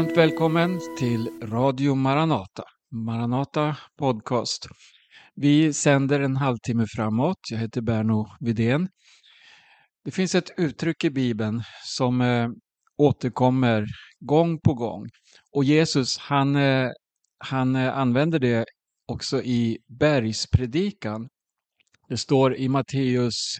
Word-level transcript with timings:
Varmt 0.00 0.16
välkommen 0.16 0.80
till 0.98 1.30
Radio 1.42 1.94
Maranata, 1.94 2.64
Maranata 2.90 3.76
Podcast. 3.98 4.66
Vi 5.34 5.72
sänder 5.72 6.20
en 6.20 6.36
halvtimme 6.36 6.86
framåt. 6.96 7.36
Jag 7.50 7.58
heter 7.58 7.80
Berno 7.80 8.26
Vidén. 8.40 8.88
Det 10.04 10.10
finns 10.10 10.34
ett 10.34 10.50
uttryck 10.56 11.04
i 11.04 11.10
Bibeln 11.10 11.62
som 11.84 12.20
eh, 12.20 12.48
återkommer 12.96 13.86
gång 14.20 14.60
på 14.60 14.74
gång. 14.74 15.08
Och 15.52 15.64
Jesus 15.64 16.18
han, 16.18 16.56
eh, 16.56 16.88
han 17.38 17.76
eh, 17.76 17.98
använder 17.98 18.38
det 18.38 18.64
också 19.06 19.42
i 19.42 19.78
bergspredikan. 19.98 21.28
Det 22.08 22.16
står 22.16 22.56
i 22.56 22.68
Matteus 22.68 23.58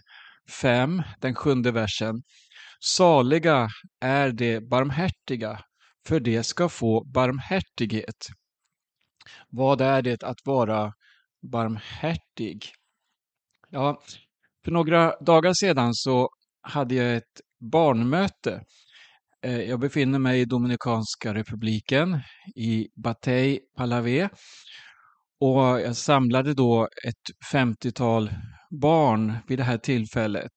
5, 0.61 1.01
den 1.19 1.35
sjunde 1.35 1.71
versen. 1.71 2.21
Saliga 2.79 3.67
är 3.99 4.31
de 4.31 4.59
barmhärtiga, 4.59 5.59
för 6.07 6.19
det 6.19 6.43
ska 6.43 6.69
få 6.69 7.03
barmhärtighet. 7.03 8.27
Vad 9.49 9.81
är 9.81 10.01
det 10.01 10.23
att 10.23 10.45
vara 10.45 10.93
barmhärtig? 11.51 12.65
Ja, 13.69 14.01
för 14.63 14.71
några 14.71 15.15
dagar 15.19 15.53
sedan 15.53 15.93
så 15.93 16.29
hade 16.61 16.95
jag 16.95 17.15
ett 17.15 17.41
barnmöte. 17.71 18.63
Eh, 19.43 19.61
jag 19.61 19.79
befinner 19.79 20.19
mig 20.19 20.41
i 20.41 20.45
Dominikanska 20.45 21.33
republiken, 21.33 22.19
i 22.55 22.87
Batey 23.03 23.59
Palavé. 23.77 24.29
Och 25.39 25.61
jag 25.61 25.95
samlade 25.95 26.53
då 26.53 26.87
ett 27.07 27.53
50-tal 27.53 28.31
barn 28.81 29.33
vid 29.47 29.59
det 29.59 29.63
här 29.63 29.77
tillfället. 29.77 30.51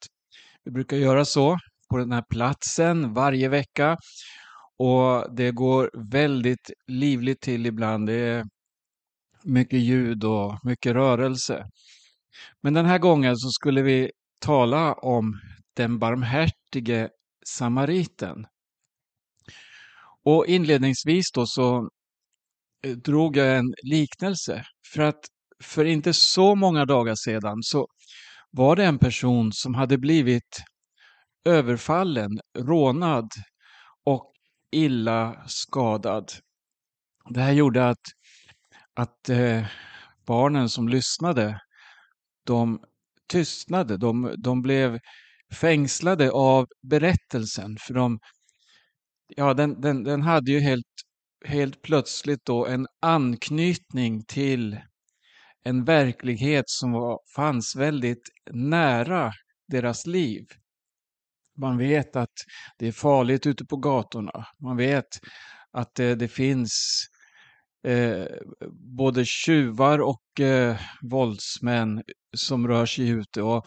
Vi 0.65 0.71
brukar 0.71 0.97
göra 0.97 1.25
så 1.25 1.59
på 1.91 1.99
den 1.99 2.13
här 2.13 2.25
platsen 2.31 3.15
varje 3.15 3.49
vecka 3.49 3.97
och 4.79 5.37
det 5.37 5.51
går 5.51 5.91
väldigt 6.11 6.71
livligt 6.87 7.41
till 7.41 7.67
ibland. 7.67 8.07
Det 8.07 8.15
är 8.15 8.45
mycket 9.45 9.81
ljud 9.81 10.25
och 10.25 10.59
mycket 10.65 10.93
rörelse. 10.93 11.67
Men 12.63 12.75
den 12.75 12.87
här 12.87 12.99
gången 12.99 13.37
så 13.37 13.51
skulle 13.51 13.83
vi 13.83 14.11
tala 14.41 14.93
om 14.93 15.41
den 15.77 15.99
barmhärtige 15.99 17.09
samariten. 17.47 18.47
Och 20.25 20.47
inledningsvis 20.47 21.33
då 21.35 21.47
så 21.47 21.91
eh, 22.87 22.97
drog 22.97 23.37
jag 23.37 23.57
en 23.57 23.75
liknelse 23.83 24.65
för 24.95 25.03
att 25.03 25.21
för 25.63 25.85
inte 25.85 26.13
så 26.13 26.55
många 26.55 26.85
dagar 26.85 27.15
sedan 27.15 27.63
så 27.63 27.87
var 28.51 28.77
det 28.77 28.85
en 28.85 28.99
person 28.99 29.53
som 29.53 29.75
hade 29.75 29.99
blivit 29.99 30.63
överfallen, 31.45 32.31
rånad 32.59 33.29
och 34.07 34.34
illa 34.75 35.45
skadad. 35.47 36.33
Det 37.31 37.41
här 37.41 37.53
gjorde 37.53 37.89
att, 37.89 38.03
att 38.95 39.29
eh, 39.29 39.67
barnen 40.27 40.69
som 40.69 40.89
lyssnade, 40.89 41.61
de 42.47 42.81
tystnade, 43.29 43.97
de, 43.97 44.35
de 44.39 44.63
blev 44.63 44.99
fängslade 45.61 46.31
av 46.31 46.67
berättelsen. 46.83 47.77
För 47.81 47.95
de, 47.95 48.19
ja, 49.37 49.55
den, 49.55 49.81
den, 49.81 50.05
den 50.05 50.23
hade 50.23 50.51
ju 50.51 50.61
helt, 50.61 50.87
helt 51.47 51.83
plötsligt 51.83 52.45
då 52.45 52.67
en 52.67 52.87
anknytning 53.01 54.25
till 54.25 54.81
en 55.65 55.85
verklighet 55.85 56.65
som 56.67 56.93
var, 56.93 57.19
fanns 57.37 57.77
väldigt 57.77 58.31
nära 58.53 59.33
deras 59.69 60.07
liv. 60.07 60.47
Man 61.57 61.79
vet 61.79 62.17
att 62.17 62.33
det 62.79 62.87
är 62.89 62.93
farligt 62.93 63.47
ute 63.47 63.65
på 63.65 63.77
gatorna. 63.77 64.47
Man 64.63 64.77
vet 64.77 65.09
att 65.73 65.95
det, 65.95 66.15
det 66.15 66.29
finns 66.29 66.73
eh, 67.87 68.27
både 69.01 69.25
tjuvar 69.25 69.99
och 69.99 70.41
eh, 70.41 70.77
våldsmän 71.03 72.03
som 72.37 72.69
rör 72.69 72.87
sig 72.87 73.09
ute. 73.09 73.43
Och, 73.43 73.67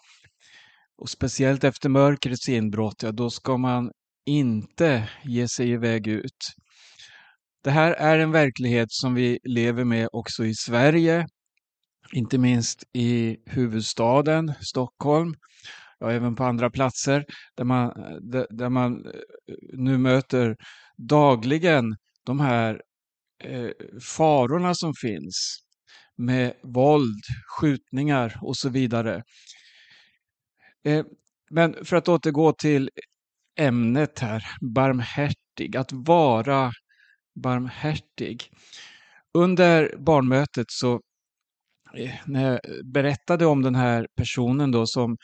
och 0.97 1.09
speciellt 1.09 1.63
efter 1.63 1.89
mörkrets 1.89 2.49
inbrott, 2.49 3.03
ja, 3.03 3.11
då 3.11 3.29
ska 3.29 3.57
man 3.57 3.91
inte 4.25 5.09
ge 5.23 5.47
sig 5.47 5.69
iväg 5.69 6.07
ut. 6.07 6.53
Det 7.63 7.71
här 7.71 7.91
är 7.91 8.19
en 8.19 8.31
verklighet 8.31 8.87
som 8.91 9.13
vi 9.13 9.39
lever 9.43 9.83
med 9.83 10.09
också 10.11 10.45
i 10.45 10.53
Sverige, 10.55 11.27
inte 12.13 12.37
minst 12.37 12.83
i 12.93 13.37
huvudstaden 13.45 14.53
Stockholm 14.61 15.35
ja, 15.99 16.11
även 16.11 16.35
på 16.35 16.43
andra 16.43 16.69
platser 16.69 17.25
där 17.55 17.63
man, 17.63 17.91
där, 18.21 18.47
där 18.49 18.69
man 18.69 19.05
eh, 19.05 19.11
nu 19.73 19.97
möter 19.97 20.55
dagligen 20.97 21.95
de 22.23 22.39
här 22.39 22.81
eh, 23.43 23.69
farorna 24.01 24.75
som 24.75 24.93
finns 24.93 25.59
med 26.15 26.53
våld, 26.63 27.23
skjutningar 27.47 28.39
och 28.41 28.57
så 28.57 28.69
vidare. 28.69 29.23
Eh, 30.85 31.05
men 31.49 31.85
för 31.85 31.95
att 31.95 32.07
återgå 32.07 32.53
till 32.53 32.89
ämnet 33.59 34.19
här, 34.19 34.43
barmhärtig, 34.61 35.77
att 35.77 35.91
vara 35.91 36.71
barmhärtig. 37.35 38.51
Under 39.33 39.97
barnmötet 39.97 40.65
så 40.69 41.01
eh, 41.97 42.11
när 42.25 42.51
jag 42.51 42.59
berättade 42.85 43.45
om 43.45 43.61
den 43.61 43.75
här 43.75 44.07
personen 44.15 44.71
då 44.71 44.85
som 44.85 45.17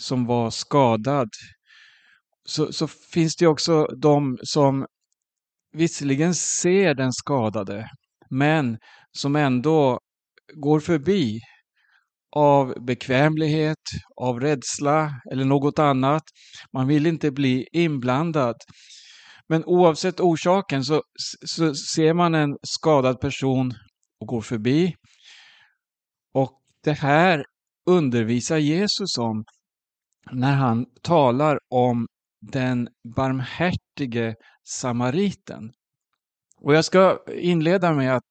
som 0.00 0.26
var 0.26 0.50
skadad 0.50 1.28
så, 2.44 2.72
så 2.72 2.86
finns 2.88 3.36
det 3.36 3.46
också 3.46 3.86
de 3.86 4.38
som 4.42 4.86
visserligen 5.72 6.34
ser 6.34 6.94
den 6.94 7.12
skadade 7.12 7.88
men 8.30 8.78
som 9.12 9.36
ändå 9.36 10.00
går 10.54 10.80
förbi 10.80 11.40
av 12.36 12.74
bekvämlighet, 12.86 13.78
av 14.16 14.40
rädsla 14.40 15.20
eller 15.32 15.44
något 15.44 15.78
annat. 15.78 16.22
Man 16.72 16.86
vill 16.86 17.06
inte 17.06 17.30
bli 17.30 17.68
inblandad. 17.72 18.56
Men 19.48 19.64
oavsett 19.64 20.20
orsaken 20.20 20.84
så, 20.84 21.02
så 21.46 21.74
ser 21.74 22.14
man 22.14 22.34
en 22.34 22.56
skadad 22.62 23.20
person 23.20 23.72
och 24.20 24.26
går 24.26 24.40
förbi. 24.40 24.94
Och 26.34 26.52
det 26.84 26.92
här 26.92 27.44
undervisar 27.86 28.58
Jesus 28.58 29.18
om 29.18 29.44
när 30.30 30.56
han 30.56 30.86
talar 31.02 31.58
om 31.68 32.06
den 32.40 32.88
barmhärtige 33.16 34.34
samariten. 34.64 35.72
Och 36.60 36.74
jag 36.74 36.84
ska 36.84 37.18
inleda 37.36 37.92
med 37.92 38.16
att 38.16 38.30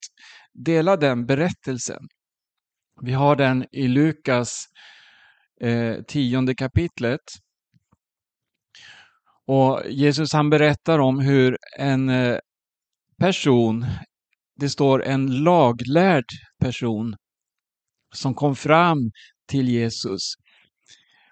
dela 0.54 0.98
den 0.98 1.26
berättelsen. 1.26 2.08
Vi 3.02 3.14
har 3.14 3.36
den 3.36 3.66
i 3.72 3.88
Lukas 3.88 4.66
eh, 5.62 6.02
tionde 6.08 6.56
kapitlet. 6.56 7.22
Och 9.48 9.82
Jesus 9.90 10.34
han 10.34 10.50
berättar 10.50 11.00
om 11.00 11.20
hur 11.20 11.58
en 11.78 12.10
eh, 12.10 12.38
person, 13.20 13.86
det 14.56 14.70
står 14.70 15.04
en 15.04 15.44
laglärd 15.44 16.26
person, 16.60 17.16
som 18.16 18.34
kom 18.34 18.56
fram 18.56 18.98
till 19.48 19.70
Jesus 19.70 20.34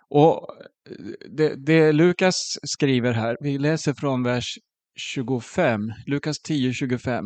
och 0.09 0.47
eh, 0.89 0.95
det, 1.37 1.65
det 1.65 1.91
Lukas 1.91 2.57
skriver 2.63 3.13
här, 3.13 3.37
vi 3.39 3.57
läser 3.57 3.93
från 3.93 4.23
vers 4.23 4.57
25, 4.95 5.81
Lukas 6.05 6.39
10, 6.39 6.73
25. 6.73 7.25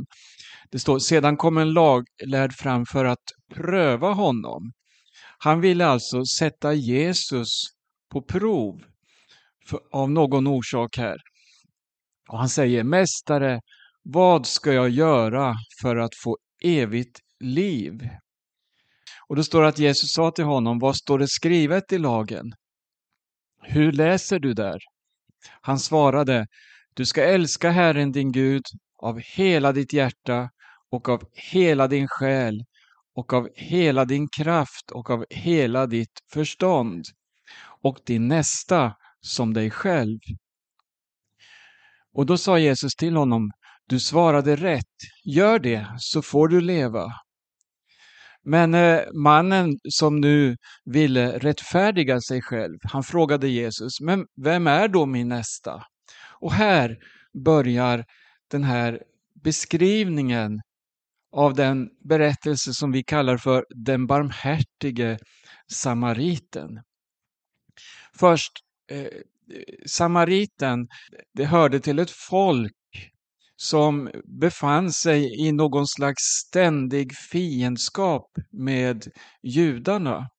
Det 0.71 0.79
står, 0.79 0.99
sedan 0.99 1.37
kom 1.37 1.57
en 1.57 1.73
laglärd 1.73 2.53
fram 2.53 2.85
för 2.85 3.05
att 3.05 3.23
pröva 3.53 4.11
honom. 4.11 4.71
Han 5.37 5.61
ville 5.61 5.85
alltså 5.85 6.25
sätta 6.25 6.73
Jesus 6.73 7.49
på 8.11 8.21
prov 8.21 8.83
för, 9.69 9.79
av 9.91 10.11
någon 10.11 10.47
orsak 10.47 10.97
här. 10.97 11.17
Och 12.29 12.39
han 12.39 12.49
säger, 12.49 12.83
Mästare, 12.83 13.59
vad 14.03 14.45
ska 14.45 14.73
jag 14.73 14.89
göra 14.89 15.55
för 15.81 15.95
att 15.95 16.15
få 16.23 16.37
evigt 16.63 17.19
liv? 17.39 18.09
Och 19.27 19.35
då 19.35 19.43
står 19.43 19.61
det 19.61 19.67
att 19.67 19.79
Jesus 19.79 20.13
sa 20.13 20.31
till 20.31 20.45
honom, 20.45 20.79
vad 20.79 20.95
står 20.95 21.19
det 21.19 21.27
skrivet 21.27 21.93
i 21.93 21.97
lagen? 21.97 22.53
Hur 23.63 23.91
läser 23.91 24.39
du 24.39 24.53
där? 24.53 24.79
Han 25.61 25.79
svarade, 25.79 26.47
du 26.93 27.05
ska 27.05 27.23
älska 27.23 27.71
Herren 27.71 28.11
din 28.11 28.31
Gud 28.31 28.63
av 28.97 29.19
hela 29.19 29.71
ditt 29.71 29.93
hjärta 29.93 30.49
och 30.91 31.09
av 31.09 31.23
hela 31.33 31.87
din 31.87 32.07
själ 32.07 32.63
och 33.15 33.33
av 33.33 33.49
hela 33.55 34.05
din 34.05 34.27
kraft 34.37 34.91
och 34.91 35.09
av 35.09 35.25
hela 35.29 35.87
ditt 35.87 36.19
förstånd 36.33 37.05
och 37.81 37.99
din 38.05 38.27
nästa 38.27 38.95
som 39.21 39.53
dig 39.53 39.71
själv. 39.71 40.19
Och 42.13 42.25
då 42.25 42.37
sa 42.37 42.59
Jesus 42.59 42.95
till 42.95 43.15
honom, 43.15 43.51
du 43.87 43.99
svarade 43.99 44.55
rätt, 44.55 44.97
gör 45.25 45.59
det 45.59 45.87
så 45.97 46.21
får 46.21 46.47
du 46.47 46.61
leva. 46.61 47.11
Men 48.45 48.73
eh, 48.73 49.01
mannen 49.13 49.79
som 49.89 50.21
nu 50.21 50.57
ville 50.85 51.39
rättfärdiga 51.39 52.21
sig 52.21 52.41
själv, 52.41 52.77
han 52.83 53.03
frågade 53.03 53.47
Jesus, 53.47 54.01
men 54.01 54.25
vem 54.43 54.67
är 54.67 54.87
då 54.87 55.05
min 55.05 55.29
nästa? 55.29 55.83
Och 56.39 56.53
här 56.53 56.97
börjar 57.45 58.05
den 58.51 58.63
här 58.63 59.03
beskrivningen 59.43 60.61
av 61.31 61.53
den 61.53 61.89
berättelse 62.09 62.73
som 62.73 62.91
vi 62.91 63.03
kallar 63.03 63.37
för 63.37 63.65
den 63.69 64.07
barmhärtige 64.07 65.17
samariten. 65.67 66.81
Först, 68.19 68.51
eh, 68.91 68.99
eh 68.99 69.09
samariten, 69.85 70.87
det 71.33 71.45
hörde 71.45 71.79
till 71.79 71.99
ett 71.99 72.11
folk 72.11 72.73
som 73.55 74.09
befann 74.39 74.91
sig 74.91 75.47
i 75.47 75.51
någon 75.51 75.87
slags 75.87 76.23
ständig 76.23 77.13
fiendskap 77.15 78.31
med 78.51 79.07
judarna. 79.43 80.29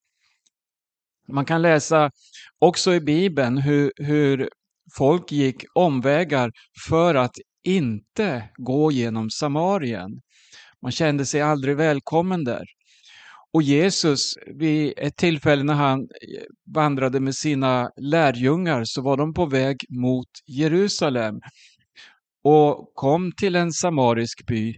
Man 1.29 1.45
kan 1.45 1.63
läsa 1.63 2.11
också 2.59 2.95
i 2.95 3.01
Bibeln 3.01 3.59
hur, 3.59 3.93
hur 3.97 4.49
folk 4.97 5.33
gick 5.33 5.65
omvägar 5.75 6.53
för 6.89 7.15
att 7.15 7.35
inte 7.65 8.49
gå 8.57 8.93
genom 8.93 9.31
Samarien. 9.31 10.11
Man 10.83 10.93
kände 10.93 11.27
sig 11.27 11.41
aldrig 11.41 11.77
välkommen 11.77 12.45
där. 12.45 12.65
Och 13.53 13.63
Jesus, 13.63 14.35
vid 14.47 14.93
ett 14.97 15.17
tillfälle 15.17 15.63
när 15.63 15.75
han 15.75 16.01
eh, 16.01 16.07
vandrade 16.75 17.21
med 17.21 17.35
sina 17.35 17.91
lärjungar 17.97 18.83
så 18.85 19.03
var 19.03 19.17
de 19.17 19.35
på 19.35 19.47
väg 19.47 19.77
mot 19.89 20.29
Jerusalem 20.47 21.41
och 22.45 22.93
kom 22.95 23.33
till 23.37 23.57
en 23.57 23.73
samarisk 23.73 24.47
by. 24.47 24.75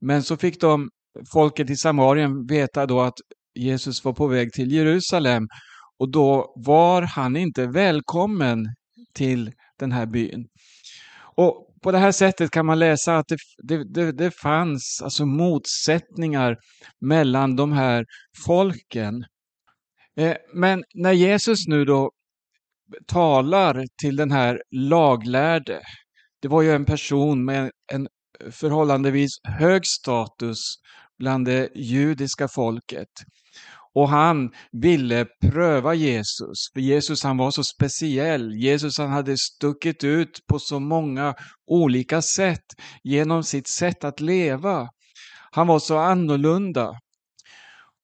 Men 0.00 0.22
så 0.22 0.36
fick 0.36 0.60
de, 0.60 0.88
folket 1.32 1.70
i 1.70 1.76
Samarien 1.76 2.46
veta 2.46 2.86
då 2.86 3.00
att 3.00 3.18
Jesus 3.54 4.04
var 4.04 4.12
på 4.12 4.26
väg 4.26 4.52
till 4.52 4.72
Jerusalem 4.72 5.48
och 5.98 6.10
då 6.10 6.52
var 6.56 7.02
han 7.02 7.36
inte 7.36 7.66
välkommen 7.66 8.66
till 9.14 9.52
den 9.78 9.92
här 9.92 10.06
byn. 10.06 10.46
Och 11.36 11.64
på 11.82 11.92
det 11.92 11.98
här 11.98 12.12
sättet 12.12 12.50
kan 12.50 12.66
man 12.66 12.78
läsa 12.78 13.16
att 13.16 13.28
det, 13.28 13.36
det, 13.62 13.94
det, 13.94 14.12
det 14.12 14.30
fanns 14.30 15.00
alltså 15.02 15.26
motsättningar 15.26 16.56
mellan 17.00 17.56
de 17.56 17.72
här 17.72 18.04
folken. 18.46 19.24
Eh, 20.16 20.36
men 20.54 20.84
när 20.94 21.12
Jesus 21.12 21.66
nu 21.66 21.84
då 21.84 22.10
talar 23.06 23.84
till 24.02 24.16
den 24.16 24.30
här 24.30 24.62
laglärde, 24.70 25.80
det 26.42 26.48
var 26.48 26.62
ju 26.62 26.72
en 26.72 26.84
person 26.84 27.44
med 27.44 27.70
en 27.92 28.08
eh, 28.40 28.50
förhållandevis 28.50 29.30
hög 29.44 29.86
status 29.86 30.58
bland 31.18 31.46
det 31.46 31.68
judiska 31.74 32.48
folket. 32.48 33.08
Och 33.94 34.08
han 34.08 34.50
ville 34.72 35.26
pröva 35.50 35.94
Jesus, 35.94 36.70
för 36.72 36.80
Jesus 36.80 37.22
han 37.22 37.36
var 37.36 37.50
så 37.50 37.64
speciell. 37.64 38.52
Jesus 38.52 38.98
han 38.98 39.10
hade 39.10 39.38
stuckit 39.38 40.04
ut 40.04 40.46
på 40.46 40.58
så 40.58 40.80
många 40.80 41.34
olika 41.66 42.22
sätt 42.22 42.64
genom 43.02 43.44
sitt 43.44 43.68
sätt 43.68 44.04
att 44.04 44.20
leva. 44.20 44.88
Han 45.50 45.66
var 45.66 45.78
så 45.78 45.96
annorlunda. 45.96 46.92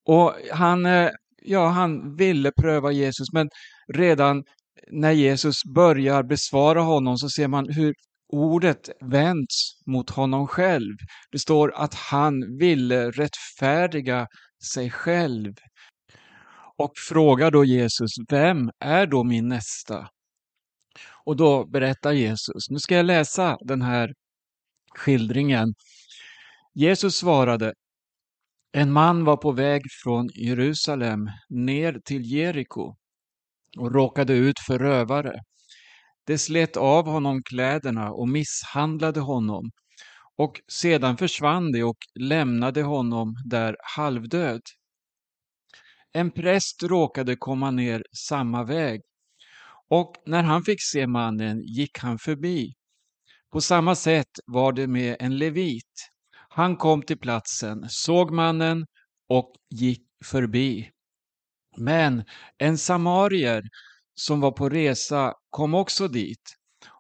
Och 0.07 0.35
han, 0.53 0.87
eh, 0.87 1.11
ja, 1.43 1.69
han 1.69 2.17
ville 2.17 2.53
pröva 2.53 2.93
Jesus, 2.93 3.33
men 3.33 3.49
redan 3.95 4.45
när 4.91 5.13
Jesus 5.13 5.65
börjar 5.75 6.23
besvara 6.23 6.81
honom 6.81 7.19
så 7.19 7.29
ser 7.29 7.49
man 7.49 7.69
hur 7.69 7.95
ordet 8.35 8.91
vänds 9.01 9.83
mot 9.87 10.11
honom 10.11 10.47
själv. 10.47 10.97
Det 11.33 11.39
står 11.39 11.75
att 11.75 11.95
han 11.95 12.59
ville 12.59 13.11
rättfärdiga 13.11 14.27
sig 14.73 14.91
själv. 14.91 15.55
Och 16.77 16.93
frågar 17.09 17.51
då 17.51 17.65
Jesus, 17.65 18.11
vem 18.31 18.71
är 18.81 19.07
då 19.07 19.25
min 19.25 19.49
nästa? 19.49 20.09
Och 21.25 21.37
då 21.37 21.67
berättar 21.67 22.13
Jesus, 22.13 22.71
nu 22.71 22.79
ska 22.79 22.97
jag 22.97 23.07
läsa 23.07 23.59
den 23.61 23.83
här 23.83 24.13
skildringen. 24.99 25.75
Jesus 26.75 27.17
svarade, 27.17 27.73
en 28.73 28.93
man 28.93 29.25
var 29.25 29.37
på 29.37 29.53
väg 29.53 29.83
från 30.03 30.29
Jerusalem 30.35 31.29
ner 31.49 32.01
till 32.05 32.33
Jeriko 32.33 32.95
och 33.79 33.95
råkade 33.95 34.33
ut 34.33 34.59
för 34.67 34.79
rövare. 34.79 35.41
De 36.27 36.39
slet 36.39 36.77
av 36.77 37.07
honom 37.07 37.43
kläderna 37.43 38.11
och 38.13 38.29
misshandlade 38.29 39.21
honom 39.21 39.71
och 40.37 40.61
sedan 40.69 41.17
försvann 41.17 41.73
de 41.73 41.83
och 41.85 41.99
lämnade 42.15 42.83
honom 42.83 43.35
där 43.45 43.77
halvdöd. 43.97 44.63
En 46.13 46.31
präst 46.31 46.83
råkade 46.83 47.37
komma 47.37 47.71
ner 47.71 48.03
samma 48.29 48.65
väg 48.65 49.01
och 49.91 50.15
när 50.27 50.43
han 50.43 50.63
fick 50.63 50.83
se 50.83 51.07
mannen 51.07 51.61
gick 51.61 51.99
han 51.99 52.19
förbi. 52.19 52.75
På 53.53 53.61
samma 53.61 53.95
sätt 53.95 54.31
var 54.47 54.73
det 54.73 54.87
med 54.87 55.17
en 55.21 55.39
levit. 55.39 56.11
Han 56.49 56.77
kom 56.77 57.03
till 57.03 57.19
platsen, 57.19 57.85
såg 57.89 58.31
mannen 58.31 58.87
och 59.29 59.53
gick 59.71 60.03
förbi. 60.25 60.91
Men 61.77 62.25
en 62.59 62.79
samarier 62.79 63.63
som 64.15 64.41
var 64.41 64.51
på 64.51 64.69
resa 64.69 65.35
kom 65.51 65.75
också 65.75 66.09
dit 66.09 66.57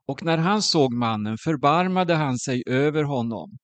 och 0.06 0.22
när 0.22 0.38
han 0.38 0.62
såg 0.62 0.92
mannen 0.94 1.38
förbarmade 1.38 2.14
han 2.14 2.38
sig 2.38 2.62
över 2.66 3.02
honom. 3.02 3.58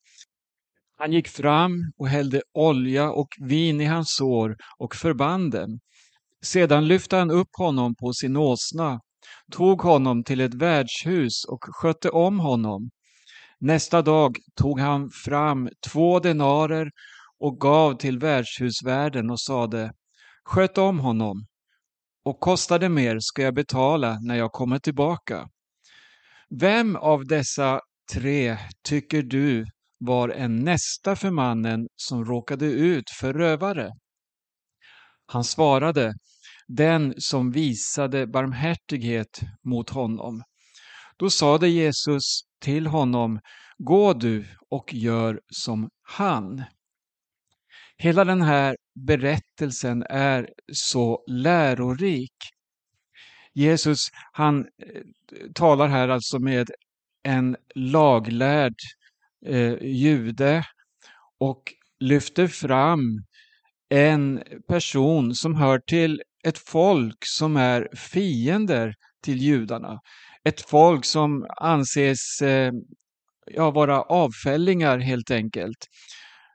Han 0.99 1.12
gick 1.12 1.29
fram 1.29 1.93
och 1.99 2.08
hällde 2.08 2.43
olja 2.55 3.11
och 3.11 3.29
vin 3.41 3.81
i 3.81 3.85
hans 3.85 4.14
sår 4.17 4.56
och 4.79 4.94
förband 4.94 5.52
dem. 5.52 5.81
Sedan 6.43 6.88
lyfte 6.88 7.17
han 7.17 7.31
upp 7.31 7.49
honom 7.58 7.94
på 7.94 8.12
sin 8.12 8.37
åsna, 8.37 9.00
tog 9.52 9.81
honom 9.81 10.25
till 10.25 10.41
ett 10.41 10.55
värdshus 10.55 11.44
och 11.44 11.64
skötte 11.64 12.11
om 12.11 12.41
honom. 12.41 12.91
Nästa 13.61 14.02
dag 14.02 14.37
tog 14.56 14.81
han 14.81 15.11
fram 15.25 15.69
två 15.93 16.20
denarer 16.20 16.91
och 17.41 17.61
gav 17.61 17.94
till 17.97 18.19
värdshusvärden 18.19 19.31
och 19.31 19.41
sade 19.41 19.93
Sköt 20.44 20.79
om 20.79 20.99
honom 20.99 21.47
och 22.25 22.41
kostade 22.41 22.89
mer 22.89 23.17
ska 23.21 23.43
jag 23.43 23.55
betala 23.55 24.19
när 24.23 24.35
jag 24.35 24.53
kommer 24.53 24.79
tillbaka. 24.79 25.49
Vem 26.61 26.97
av 26.97 27.27
dessa 27.27 27.81
tre 28.13 28.59
tycker 28.85 29.23
du 29.23 29.67
var 29.99 30.29
en 30.29 30.57
nästa 30.57 31.17
för 31.17 31.31
mannen 31.31 31.89
som 31.97 32.25
råkade 32.25 32.67
ut 32.67 33.11
för 33.21 33.33
rövare? 33.33 33.91
Han 35.27 35.45
svarade, 35.45 36.15
den 36.69 37.15
som 37.19 37.51
visade 37.51 38.27
barmhärtighet 38.27 39.41
mot 39.65 39.91
honom. 39.91 40.43
Då 41.17 41.31
sade 41.31 41.69
Jesus 41.69 42.41
till 42.61 42.87
honom, 42.87 43.41
gå 43.79 44.12
du 44.12 44.47
och 44.71 44.95
gör 44.95 45.41
som 45.49 45.89
han. 46.03 46.65
Hela 47.97 48.25
den 48.25 48.43
här 48.43 48.77
berättelsen 49.07 50.02
är 50.11 50.49
så 50.73 51.25
lärorik. 51.26 52.35
Jesus 53.54 54.09
han 54.33 54.61
eh, 54.61 55.02
talar 55.54 55.88
här 55.88 56.09
alltså 56.09 56.38
med 56.38 56.71
en 57.23 57.57
laglärd 57.75 58.75
eh, 59.47 59.83
jude 59.83 60.64
och 61.38 61.62
lyfter 62.00 62.47
fram 62.47 63.00
en 63.88 64.42
person 64.69 65.35
som 65.35 65.54
hör 65.54 65.78
till 65.78 66.23
ett 66.45 66.59
folk 66.59 67.16
som 67.26 67.57
är 67.57 67.88
fiender 67.97 68.95
till 69.23 69.38
judarna. 69.38 70.00
Ett 70.45 70.61
folk 70.61 71.04
som 71.04 71.47
anses 71.57 72.42
eh, 72.42 72.73
ja, 73.47 73.71
vara 73.71 74.02
avfällingar 74.02 74.99
helt 74.99 75.30
enkelt. 75.30 75.87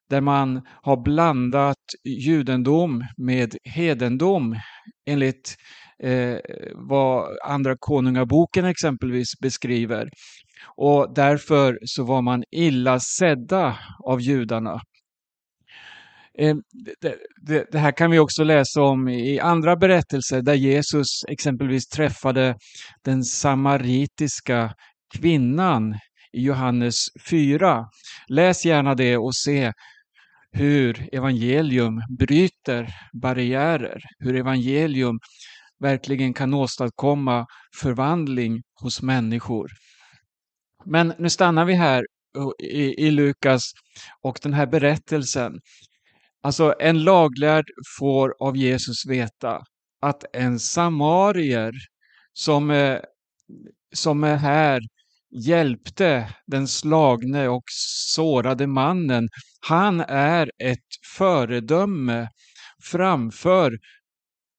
Där 0.09 0.21
man 0.21 0.61
har 0.81 0.97
blandat 0.97 1.77
judendom 2.03 3.03
med 3.17 3.55
hedendom 3.63 4.55
enligt 5.05 5.55
eh, 6.03 6.37
vad 6.75 7.37
Andra 7.45 7.75
Konungaboken 7.79 8.65
exempelvis 8.65 9.39
beskriver. 9.41 10.09
Och 10.75 11.13
därför 11.15 11.79
så 11.85 12.03
var 12.03 12.21
man 12.21 12.43
illa 12.51 12.99
sedda 12.99 13.77
av 14.03 14.21
judarna. 14.21 14.81
Eh, 16.37 16.55
det, 17.41 17.75
här 17.79 17.91
kan 17.91 18.11
vi 18.11 18.19
också 18.19 18.43
läsa 18.43 18.81
om 18.81 19.07
i 19.07 19.39
andra 19.39 19.75
berättelser 19.75 20.41
där 20.41 20.53
Jesus 20.53 21.07
exempelvis 21.27 21.87
träffade 21.87 22.55
den 23.05 23.23
samaritiska 23.23 24.73
kvinnan 25.17 25.93
i 26.33 26.41
Johannes 26.41 26.95
4. 27.29 27.85
Läs 28.27 28.65
gärna 28.65 28.95
det 28.95 29.17
och 29.17 29.35
se 29.35 29.71
hur 30.55 31.15
evangelium 31.15 32.01
bryter 32.19 32.89
barriärer, 33.13 34.01
hur 34.19 34.35
evangelium 34.35 35.19
verkligen 35.79 36.33
kan 36.33 36.53
åstadkomma 36.53 37.45
förvandling 37.81 38.61
hos 38.81 39.01
människor. 39.01 39.71
Men 40.85 41.13
nu 41.19 41.29
stannar 41.29 41.65
vi 41.65 41.73
här 41.73 42.05
i, 42.63 43.05
i 43.07 43.11
Lukas 43.11 43.71
och 44.21 44.39
den 44.43 44.53
här 44.53 44.65
berättelsen. 44.65 45.59
Alltså 46.41 46.75
en 46.79 47.03
laglärd 47.03 47.65
får 47.99 48.35
av 48.39 48.57
Jesus 48.57 49.05
veta 49.05 49.63
att 50.01 50.25
en 50.33 50.59
samarier 50.59 51.71
som, 52.33 52.71
eh, 52.71 52.99
som 53.93 54.23
är 54.23 54.35
här 54.35 54.81
hjälpte 55.35 56.29
den 56.47 56.67
slagne 56.67 57.47
och 57.47 57.63
sårade 58.15 58.67
mannen. 58.67 59.29
Han 59.67 59.99
är 59.99 60.51
ett 60.59 60.79
föredöme 61.17 62.29
framför 62.83 63.77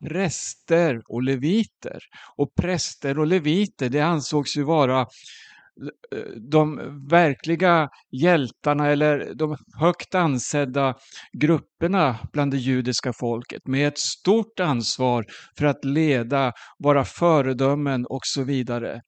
präster 0.05 1.03
och 1.09 1.23
leviter. 1.23 1.99
Och 2.37 2.55
präster 2.61 3.19
och 3.19 3.27
leviter, 3.27 3.89
det 3.89 4.01
ansågs 4.01 4.57
ju 4.57 4.63
vara 4.63 5.01
eh, 5.01 6.19
de 6.51 6.81
verkliga 7.11 7.89
hjältarna 8.11 8.89
eller 8.89 9.35
de 9.35 9.57
högt 9.81 10.15
ansedda 10.15 10.95
grupperna 11.33 12.19
bland 12.33 12.51
det 12.51 12.59
judiska 12.59 13.13
folket 13.13 13.67
med 13.67 13.89
ett 13.89 13.99
stort 13.99 14.61
ansvar 14.61 15.25
för 15.59 15.67
att 15.67 15.85
leda, 15.85 16.53
vara 16.79 17.05
föredömen 17.05 18.07
och 18.07 18.23
så 18.25 18.43
vidare. 18.43 19.01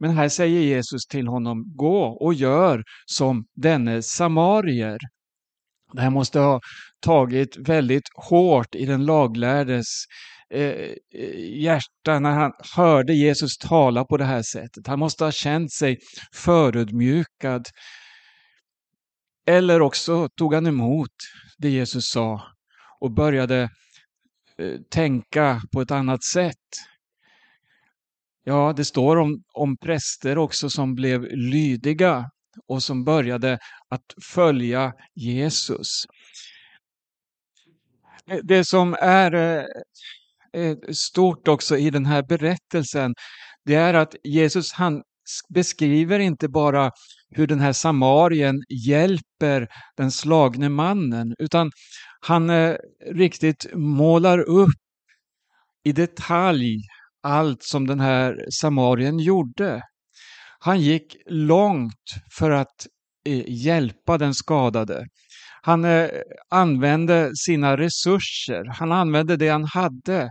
Men 0.00 0.10
här 0.10 0.28
säger 0.28 0.60
Jesus 0.60 1.06
till 1.06 1.28
honom, 1.28 1.64
gå 1.76 2.04
och 2.04 2.34
gör 2.34 2.82
som 3.06 3.44
denne 3.56 4.02
samarier. 4.02 4.98
Det 5.92 6.00
här 6.00 6.10
måste 6.10 6.38
ha 6.38 6.60
tagit 7.00 7.56
väldigt 7.68 8.08
hårt 8.14 8.74
i 8.74 8.86
den 8.86 9.04
laglärdes 9.04 9.86
eh, 10.54 10.62
eh, 10.62 11.60
hjärta 11.62 12.18
när 12.18 12.30
han 12.30 12.52
hörde 12.76 13.14
Jesus 13.14 13.58
tala 13.58 14.04
på 14.04 14.16
det 14.16 14.24
här 14.24 14.42
sättet. 14.42 14.86
Han 14.86 14.98
måste 14.98 15.24
ha 15.24 15.32
känt 15.32 15.72
sig 15.72 15.98
förödmjukad. 16.34 17.66
Eller 19.46 19.82
också 19.82 20.28
tog 20.28 20.54
han 20.54 20.66
emot 20.66 21.14
det 21.58 21.70
Jesus 21.70 22.10
sa 22.10 22.42
och 23.00 23.10
började 23.10 23.62
eh, 24.58 24.80
tänka 24.90 25.62
på 25.72 25.80
ett 25.80 25.90
annat 25.90 26.24
sätt. 26.24 26.89
Ja, 28.44 28.72
det 28.76 28.84
står 28.84 29.16
om, 29.16 29.42
om 29.54 29.76
präster 29.76 30.38
också 30.38 30.70
som 30.70 30.94
blev 30.94 31.22
lydiga 31.22 32.30
och 32.68 32.82
som 32.82 33.04
började 33.04 33.58
att 33.88 34.04
följa 34.34 34.92
Jesus. 35.14 36.04
Det 38.42 38.64
som 38.64 38.96
är 39.00 39.34
eh, 39.34 39.64
eh, 40.62 40.76
stort 40.92 41.48
också 41.48 41.76
i 41.76 41.90
den 41.90 42.06
här 42.06 42.22
berättelsen, 42.22 43.14
det 43.64 43.74
är 43.74 43.94
att 43.94 44.14
Jesus 44.24 44.72
han 44.72 45.02
beskriver 45.54 46.18
inte 46.18 46.48
bara 46.48 46.90
hur 47.30 47.46
den 47.46 47.60
här 47.60 47.72
samarien 47.72 48.62
hjälper 48.86 49.68
den 49.96 50.10
slagne 50.10 50.68
mannen, 50.68 51.34
utan 51.38 51.70
han 52.20 52.50
eh, 52.50 52.76
riktigt 53.12 53.66
målar 53.74 54.38
upp 54.38 54.70
i 55.84 55.92
detalj 55.92 56.76
allt 57.22 57.62
som 57.62 57.86
den 57.86 58.00
här 58.00 58.44
samarien 58.50 59.18
gjorde. 59.18 59.82
Han 60.58 60.80
gick 60.80 61.16
långt 61.26 62.14
för 62.38 62.50
att 62.50 62.86
eh, 63.26 63.44
hjälpa 63.48 64.18
den 64.18 64.34
skadade. 64.34 65.06
Han 65.62 65.84
eh, 65.84 66.08
använde 66.50 67.30
sina 67.36 67.76
resurser, 67.76 68.64
han 68.64 68.92
använde 68.92 69.36
det 69.36 69.48
han 69.48 69.64
hade. 69.64 70.30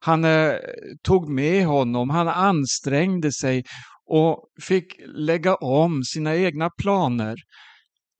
Han 0.00 0.24
eh, 0.24 0.54
tog 1.02 1.28
med 1.28 1.66
honom, 1.66 2.10
han 2.10 2.28
ansträngde 2.28 3.32
sig 3.32 3.64
och 4.06 4.48
fick 4.60 5.00
lägga 5.06 5.54
om 5.54 6.04
sina 6.04 6.36
egna 6.36 6.70
planer. 6.70 7.36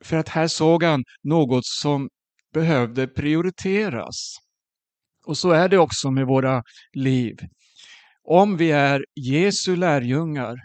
För 0.05 0.17
att 0.17 0.29
här 0.29 0.49
såg 0.49 0.83
han 0.83 1.05
något 1.23 1.67
som 1.67 2.09
behövde 2.55 3.07
prioriteras. 3.07 4.35
Och 5.27 5.39
så 5.39 5.51
är 5.51 5.69
det 5.69 5.79
också 5.79 6.11
med 6.11 6.27
våra 6.27 6.63
liv. 6.93 7.37
Om 8.25 8.57
vi 8.57 8.71
är 8.71 9.05
Jesu 9.15 9.77
lärjungar, 9.77 10.57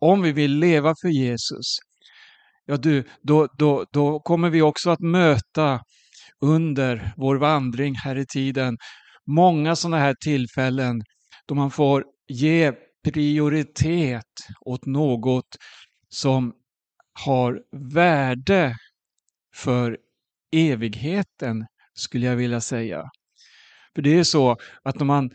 om 0.00 0.22
vi 0.22 0.32
vill 0.32 0.58
leva 0.58 0.94
för 1.02 1.08
Jesus, 1.08 1.76
ja 2.66 2.76
du, 2.76 3.04
då, 3.22 3.48
då, 3.58 3.84
då 3.92 4.20
kommer 4.20 4.50
vi 4.50 4.62
också 4.62 4.90
att 4.90 5.00
möta 5.00 5.80
under 6.40 7.12
vår 7.16 7.36
vandring 7.36 7.94
här 7.94 8.18
i 8.18 8.26
tiden 8.26 8.76
många 9.26 9.76
sådana 9.76 9.98
här 9.98 10.14
tillfällen 10.20 11.02
då 11.46 11.54
man 11.54 11.70
får 11.70 12.04
ge 12.28 12.72
prioritet 13.04 14.24
åt 14.60 14.86
något 14.86 15.56
som 16.08 16.52
har 17.24 17.60
värde 17.94 18.76
för 19.56 19.98
evigheten, 20.52 21.66
skulle 21.94 22.26
jag 22.26 22.36
vilja 22.36 22.60
säga. 22.60 23.04
För 23.94 24.02
det 24.02 24.18
är 24.18 24.24
så 24.24 24.56
att 24.82 24.98
när 24.98 25.04
man 25.04 25.30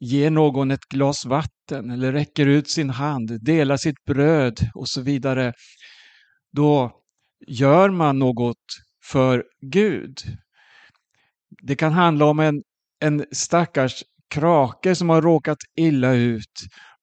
ger 0.00 0.30
någon 0.30 0.70
ett 0.70 0.88
glas 0.88 1.24
vatten 1.24 1.90
eller 1.90 2.12
räcker 2.12 2.46
ut 2.46 2.70
sin 2.70 2.90
hand, 2.90 3.44
delar 3.44 3.76
sitt 3.76 4.04
bröd 4.04 4.58
och 4.74 4.88
så 4.88 5.00
vidare, 5.00 5.52
då 6.52 6.92
gör 7.46 7.90
man 7.90 8.18
något 8.18 8.64
för 9.04 9.44
Gud. 9.60 10.18
Det 11.62 11.76
kan 11.76 11.92
handla 11.92 12.24
om 12.24 12.40
en, 12.40 12.62
en 13.00 13.24
stackars 13.32 14.04
krake 14.30 14.94
som 14.94 15.08
har 15.08 15.22
råkat 15.22 15.58
illa 15.76 16.12
ut, 16.14 16.52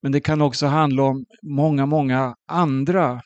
men 0.02 0.12
det 0.12 0.22
kan 0.22 0.42
också 0.42 0.66
handla 0.66 1.04
om 1.04 1.26
många, 1.42 1.86
många 1.86 2.36
andra. 2.48 3.22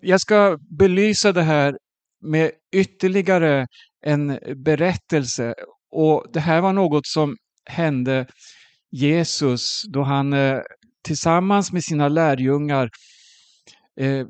Jag 0.00 0.20
ska 0.20 0.58
belysa 0.78 1.32
det 1.32 1.42
här 1.42 1.78
med 2.20 2.50
ytterligare 2.72 3.66
en 4.06 4.38
berättelse 4.64 5.54
och 5.90 6.26
det 6.32 6.40
här 6.40 6.60
var 6.60 6.72
något 6.72 7.06
som 7.06 7.36
hände 7.64 8.26
Jesus 8.90 9.82
då 9.82 10.02
han 10.02 10.32
eh, 10.32 10.60
tillsammans 11.04 11.72
med 11.72 11.84
sina 11.84 12.08
lärjungar 12.08 12.90
eh, 14.00 14.26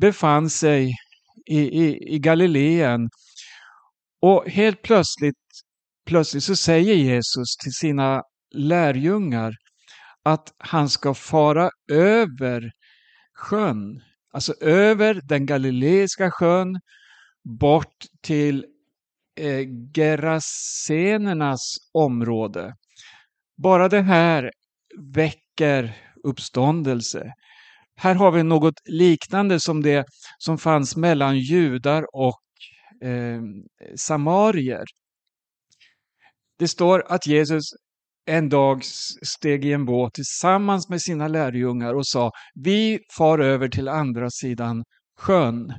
befann 0.00 0.50
sig 0.50 0.94
i, 1.46 1.58
i, 1.58 2.14
i 2.14 2.18
Galileen. 2.18 3.10
Och 4.22 4.48
helt 4.48 4.82
plötsligt, 4.82 5.36
plötsligt 6.06 6.44
så 6.44 6.56
säger 6.56 6.94
Jesus 6.94 7.56
till 7.62 7.72
sina 7.72 8.22
lärjungar 8.54 9.54
att 10.22 10.54
han 10.58 10.88
ska 10.88 11.14
fara 11.14 11.70
över 11.92 12.72
sjön, 13.34 14.02
alltså 14.32 14.54
över 14.60 15.20
den 15.24 15.46
galileiska 15.46 16.30
sjön 16.30 16.80
bort 17.60 18.04
till 18.22 18.66
eh, 19.36 19.66
Gerasenernas 19.94 21.76
område. 21.92 22.74
Bara 23.62 23.88
det 23.88 24.02
här 24.02 24.50
väcker 25.14 25.96
uppståndelse. 26.24 27.32
Här 27.96 28.14
har 28.14 28.30
vi 28.30 28.42
något 28.42 28.74
liknande 28.84 29.60
som 29.60 29.82
det 29.82 30.04
som 30.38 30.58
fanns 30.58 30.96
mellan 30.96 31.38
judar 31.38 32.06
och 32.12 32.40
eh, 33.08 33.40
samarier. 33.96 34.84
Det 36.58 36.68
står 36.68 37.04
att 37.12 37.26
Jesus 37.26 37.64
en 38.26 38.48
dag 38.48 38.84
steg 39.22 39.64
i 39.64 39.72
en 39.72 39.84
båt 39.84 40.14
tillsammans 40.14 40.88
med 40.88 41.02
sina 41.02 41.28
lärjungar 41.28 41.94
och 41.94 42.06
sa 42.06 42.30
Vi 42.54 42.98
far 43.16 43.38
över 43.38 43.68
till 43.68 43.88
andra 43.88 44.30
sidan 44.30 44.84
sjön 45.18 45.72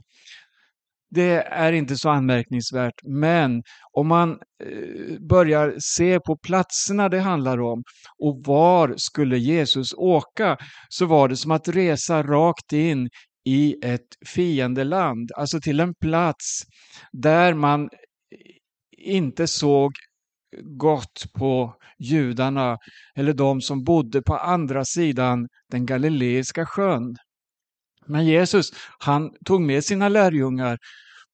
det 1.11 1.43
är 1.43 1.71
inte 1.71 1.95
så 1.95 2.09
anmärkningsvärt, 2.09 2.93
men 3.03 3.63
om 3.91 4.07
man 4.07 4.31
eh, 4.31 5.19
börjar 5.29 5.75
se 5.79 6.19
på 6.19 6.37
platserna 6.37 7.09
det 7.09 7.19
handlar 7.19 7.61
om 7.61 7.83
och 8.19 8.43
var 8.45 8.93
skulle 8.97 9.37
Jesus 9.37 9.93
åka 9.93 10.57
så 10.89 11.05
var 11.05 11.27
det 11.27 11.37
som 11.37 11.51
att 11.51 11.67
resa 11.67 12.23
rakt 12.23 12.73
in 12.73 13.09
i 13.45 13.75
ett 13.83 14.07
fiendeland, 14.27 15.31
alltså 15.35 15.59
till 15.59 15.79
en 15.79 15.93
plats 15.93 16.61
där 17.11 17.53
man 17.53 17.89
inte 18.97 19.47
såg 19.47 19.91
gott 20.63 21.23
på 21.37 21.75
judarna 21.99 22.77
eller 23.15 23.33
de 23.33 23.61
som 23.61 23.83
bodde 23.83 24.21
på 24.21 24.35
andra 24.35 24.85
sidan 24.85 25.47
den 25.71 25.85
galileiska 25.85 26.65
sjön. 26.65 27.15
Men 28.07 28.25
Jesus, 28.25 28.71
han 28.99 29.31
tog 29.45 29.61
med 29.61 29.83
sina 29.83 30.09
lärjungar 30.09 30.77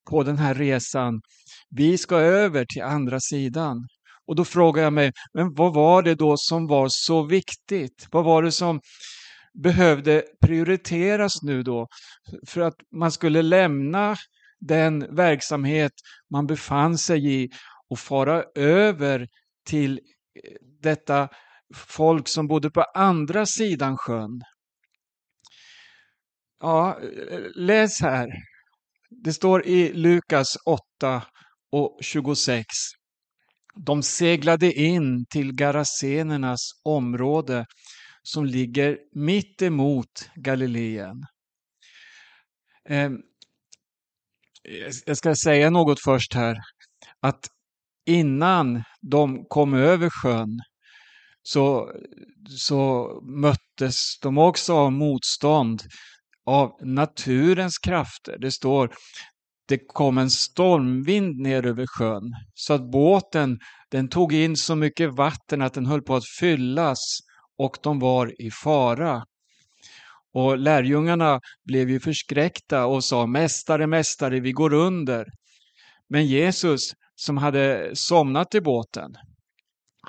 på 0.09 0.23
den 0.23 0.37
här 0.37 0.55
resan. 0.55 1.21
Vi 1.69 1.97
ska 1.97 2.15
över 2.15 2.65
till 2.65 2.81
andra 2.83 3.19
sidan. 3.19 3.87
Och 4.27 4.35
då 4.35 4.45
frågar 4.45 4.83
jag 4.83 4.93
mig, 4.93 5.11
men 5.33 5.53
vad 5.53 5.73
var 5.73 6.03
det 6.03 6.15
då 6.15 6.37
som 6.37 6.67
var 6.67 6.87
så 6.89 7.23
viktigt? 7.23 8.07
Vad 8.11 8.25
var 8.25 8.43
det 8.43 8.51
som 8.51 8.81
behövde 9.63 10.23
prioriteras 10.41 11.41
nu 11.41 11.63
då? 11.63 11.87
För 12.47 12.61
att 12.61 12.75
man 12.95 13.11
skulle 13.11 13.41
lämna 13.41 14.15
den 14.59 15.15
verksamhet 15.15 15.91
man 16.31 16.47
befann 16.47 16.97
sig 16.97 17.43
i 17.43 17.49
och 17.89 17.99
fara 17.99 18.43
över 18.55 19.27
till 19.65 19.91
eh, 19.93 20.51
detta 20.81 21.29
folk 21.75 22.27
som 22.27 22.47
bodde 22.47 22.69
på 22.69 22.81
andra 22.81 23.45
sidan 23.45 23.97
sjön. 23.97 24.41
Ja, 26.59 26.99
läs 27.55 28.01
här. 28.01 28.27
Det 29.09 29.33
står 29.33 29.65
i 29.65 29.93
Lukas 29.93 30.55
8 30.65 31.23
och 31.71 31.99
26. 32.01 32.65
De 33.85 34.03
seglade 34.03 34.73
in 34.73 35.25
till 35.25 35.53
Garasenernas 35.53 36.59
område 36.83 37.65
som 38.23 38.45
ligger 38.45 38.97
mitt 39.15 39.61
emot 39.61 40.29
Galileen. 40.35 41.23
Ehm, 42.89 43.17
jag 45.05 45.17
ska 45.17 45.35
säga 45.35 45.69
något 45.69 45.99
först 46.03 46.33
här, 46.33 46.57
att 47.21 47.47
innan 48.05 48.83
de 49.01 49.45
kom 49.49 49.73
över 49.73 50.09
sjön 50.09 50.59
så, 51.43 51.91
så 52.49 53.09
möttes 53.23 54.19
de 54.21 54.37
också 54.37 54.73
av 54.73 54.91
motstånd 54.91 55.81
av 56.47 56.71
naturens 56.81 57.77
krafter. 57.77 58.37
Det 58.39 58.51
står 58.51 58.93
det 59.67 59.77
kom 59.87 60.17
en 60.17 60.29
stormvind 60.29 61.39
ner 61.39 61.65
över 61.65 61.85
sjön 61.87 62.23
så 62.53 62.73
att 62.73 62.91
båten 62.91 63.59
den 63.91 64.09
tog 64.09 64.33
in 64.33 64.57
så 64.57 64.75
mycket 64.75 65.13
vatten 65.13 65.61
att 65.61 65.73
den 65.73 65.85
höll 65.85 66.01
på 66.01 66.15
att 66.15 66.27
fyllas 66.39 67.19
och 67.57 67.77
de 67.83 67.99
var 67.99 68.41
i 68.41 68.51
fara. 68.51 69.23
Och 70.33 70.57
lärjungarna 70.57 71.39
blev 71.65 71.89
ju 71.89 71.99
förskräckta 71.99 72.85
och 72.85 73.03
sa 73.03 73.25
Mästare, 73.25 73.87
Mästare, 73.87 74.39
vi 74.39 74.51
går 74.51 74.73
under. 74.73 75.25
Men 76.09 76.27
Jesus 76.27 76.91
som 77.15 77.37
hade 77.37 77.91
somnat 77.93 78.55
i 78.55 78.61
båten, 78.61 79.11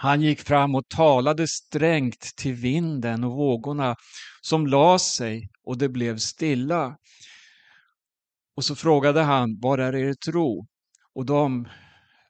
han 0.00 0.22
gick 0.22 0.40
fram 0.40 0.74
och 0.74 0.88
talade 0.88 1.48
strängt 1.48 2.36
till 2.36 2.54
vinden 2.54 3.24
och 3.24 3.32
vågorna 3.32 3.96
som 4.40 4.66
la 4.66 4.98
sig 4.98 5.48
och 5.64 5.78
det 5.78 5.88
blev 5.88 6.18
stilla. 6.18 6.96
Och 8.56 8.64
så 8.64 8.74
frågade 8.74 9.22
han, 9.22 9.58
var 9.60 9.78
är 9.78 9.96
er 9.96 10.14
tro? 10.14 10.66
Och 11.14 11.26
de 11.26 11.68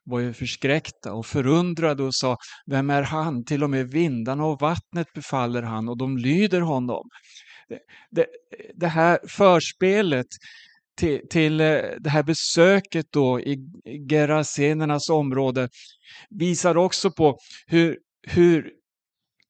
var 0.03 0.19
ju 0.19 0.33
förskräckta 0.33 1.13
och 1.13 1.25
förundrade 1.25 2.03
och 2.03 2.15
sa, 2.15 2.37
vem 2.65 2.89
är 2.89 3.03
han? 3.03 3.45
Till 3.45 3.63
och 3.63 3.69
med 3.69 3.91
vindarna 3.91 4.45
och 4.45 4.61
vattnet 4.61 5.13
befaller 5.13 5.61
han 5.61 5.89
och 5.89 5.97
de 5.97 6.17
lyder 6.17 6.61
honom. 6.61 7.09
Det, 7.67 7.79
det, 8.11 8.27
det 8.75 8.87
här 8.87 9.19
förspelet 9.27 10.27
till, 10.99 11.21
till 11.29 11.61
eh, 11.61 11.81
det 11.99 12.09
här 12.09 12.23
besöket 12.23 13.05
då 13.09 13.39
i 13.39 13.57
Gerasenernas 14.09 15.09
område 15.09 15.69
visar 16.29 16.77
också 16.77 17.11
på 17.11 17.37
hur, 17.67 17.97
hur 18.27 18.71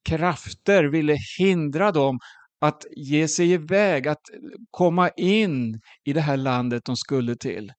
krafter 0.09 0.83
ville 0.83 1.17
hindra 1.39 1.91
dem 1.91 2.19
att 2.61 2.85
ge 2.95 3.27
sig 3.27 3.51
iväg, 3.51 4.07
att 4.07 4.21
komma 4.71 5.09
in 5.09 5.81
i 6.03 6.13
det 6.13 6.21
här 6.21 6.37
landet 6.37 6.85
de 6.85 6.95
skulle 6.95 7.35
till. 7.35 7.71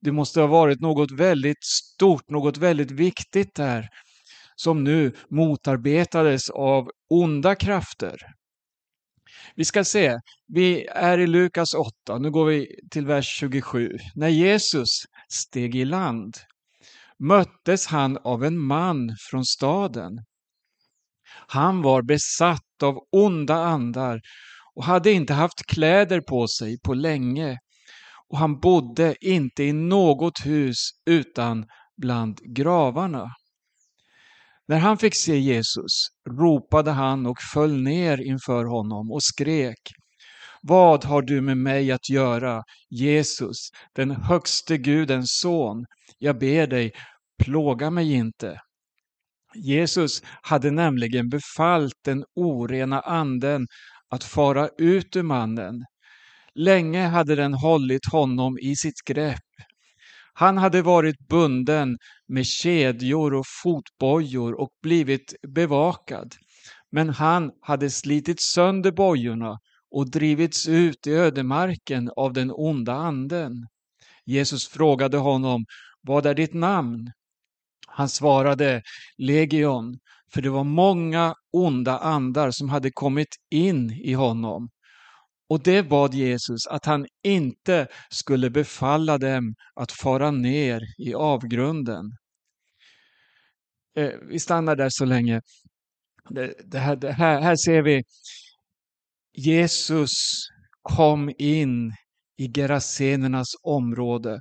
Det 0.00 0.12
måste 0.12 0.40
ha 0.40 0.46
varit 0.46 0.80
något 0.80 1.10
väldigt 1.10 1.64
stort, 1.64 2.30
något 2.30 2.56
väldigt 2.56 2.90
viktigt 2.90 3.54
där 3.54 3.88
som 4.56 4.84
nu 4.84 5.12
motarbetades 5.30 6.50
av 6.50 6.90
onda 7.10 7.54
krafter. 7.54 8.18
Vi 9.54 9.64
ska 9.64 9.84
se, 9.84 10.18
vi 10.46 10.86
är 10.86 11.18
i 11.18 11.26
Lukas 11.26 11.74
8, 11.74 12.18
nu 12.18 12.30
går 12.30 12.46
vi 12.46 12.68
till 12.90 13.06
vers 13.06 13.26
27. 13.26 13.98
När 14.14 14.28
Jesus 14.28 14.88
steg 15.28 15.74
i 15.74 15.84
land 15.84 16.36
möttes 17.18 17.86
han 17.86 18.18
av 18.18 18.44
en 18.44 18.58
man 18.58 19.16
från 19.30 19.44
staden. 19.44 20.24
Han 21.46 21.82
var 21.82 22.02
besatt 22.02 22.82
av 22.82 22.98
onda 23.12 23.54
andar 23.54 24.20
och 24.74 24.84
hade 24.84 25.12
inte 25.12 25.34
haft 25.34 25.66
kläder 25.66 26.20
på 26.20 26.48
sig 26.48 26.78
på 26.80 26.94
länge 26.94 27.58
och 28.28 28.38
han 28.38 28.60
bodde 28.60 29.14
inte 29.20 29.64
i 29.64 29.72
något 29.72 30.46
hus 30.46 30.90
utan 31.06 31.66
bland 31.96 32.40
gravarna. 32.56 33.30
När 34.68 34.78
han 34.78 34.98
fick 34.98 35.14
se 35.14 35.38
Jesus 35.38 36.08
ropade 36.30 36.90
han 36.90 37.26
och 37.26 37.38
föll 37.52 37.82
ner 37.82 38.20
inför 38.20 38.64
honom 38.64 39.12
och 39.12 39.22
skrek 39.22 39.78
Vad 40.62 41.04
har 41.04 41.22
du 41.22 41.40
med 41.40 41.56
mig 41.56 41.92
att 41.92 42.10
göra, 42.10 42.62
Jesus, 42.90 43.68
den 43.94 44.10
högste 44.10 44.78
Gudens 44.78 45.38
son? 45.40 45.84
Jag 46.18 46.38
ber 46.38 46.66
dig, 46.66 46.92
plåga 47.44 47.90
mig 47.90 48.12
inte. 48.12 48.60
Jesus 49.54 50.22
hade 50.42 50.70
nämligen 50.70 51.28
befallt 51.28 51.94
den 52.04 52.24
orena 52.34 53.00
anden 53.00 53.66
att 54.08 54.24
fara 54.24 54.68
ut 54.78 55.16
ur 55.16 55.22
mannen. 55.22 55.74
Länge 56.54 57.06
hade 57.06 57.34
den 57.34 57.54
hållit 57.54 58.12
honom 58.12 58.58
i 58.58 58.76
sitt 58.76 59.04
grepp. 59.06 59.38
Han 60.34 60.58
hade 60.58 60.82
varit 60.82 61.28
bunden 61.28 61.98
med 62.32 62.46
kedjor 62.46 63.34
och 63.34 63.46
fotbojor 63.62 64.60
och 64.60 64.70
blivit 64.82 65.34
bevakad. 65.48 66.34
Men 66.90 67.08
han 67.08 67.50
hade 67.60 67.90
slitit 67.90 68.40
sönder 68.40 68.92
bojorna 68.92 69.58
och 69.90 70.10
drivits 70.10 70.68
ut 70.68 71.06
i 71.06 71.10
ödemarken 71.10 72.10
av 72.16 72.32
den 72.32 72.50
onda 72.54 72.92
anden. 72.92 73.52
Jesus 74.24 74.68
frågade 74.68 75.16
honom, 75.16 75.64
vad 76.02 76.26
är 76.26 76.34
ditt 76.34 76.54
namn? 76.54 77.12
Han 77.86 78.08
svarade 78.08 78.82
Legion, 79.18 79.98
för 80.34 80.42
det 80.42 80.50
var 80.50 80.64
många 80.64 81.34
onda 81.52 81.98
andar 81.98 82.50
som 82.50 82.68
hade 82.68 82.90
kommit 82.90 83.36
in 83.50 83.90
i 83.90 84.12
honom. 84.12 84.68
Och 85.48 85.62
det 85.62 85.82
bad 85.82 86.14
Jesus 86.14 86.66
att 86.66 86.84
han 86.84 87.06
inte 87.24 87.86
skulle 88.10 88.50
befalla 88.50 89.18
dem 89.18 89.54
att 89.74 89.92
fara 89.92 90.30
ner 90.30 90.82
i 90.98 91.14
avgrunden. 91.14 92.04
Eh, 93.96 94.12
vi 94.28 94.38
stannar 94.38 94.76
där 94.76 94.88
så 94.90 95.04
länge. 95.04 95.40
Det, 96.30 96.54
det 96.64 96.78
här, 96.78 96.96
det 96.96 97.12
här, 97.12 97.40
här 97.40 97.56
ser 97.56 97.82
vi 97.82 98.02
Jesus 99.32 100.12
kom 100.82 101.32
in 101.38 101.92
i 102.38 102.52
Gerasenernas 102.52 103.48
område 103.62 104.40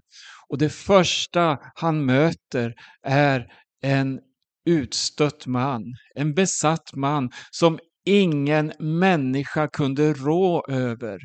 och 0.49 0.57
det 0.57 0.69
första 0.69 1.57
han 1.75 2.05
möter 2.05 2.73
är 3.03 3.47
en 3.81 4.19
utstött 4.65 5.47
man, 5.47 5.83
en 6.15 6.33
besatt 6.33 6.95
man 6.95 7.29
som 7.51 7.79
ingen 8.05 8.73
människa 8.79 9.67
kunde 9.67 10.13
rå 10.13 10.65
över. 10.69 11.19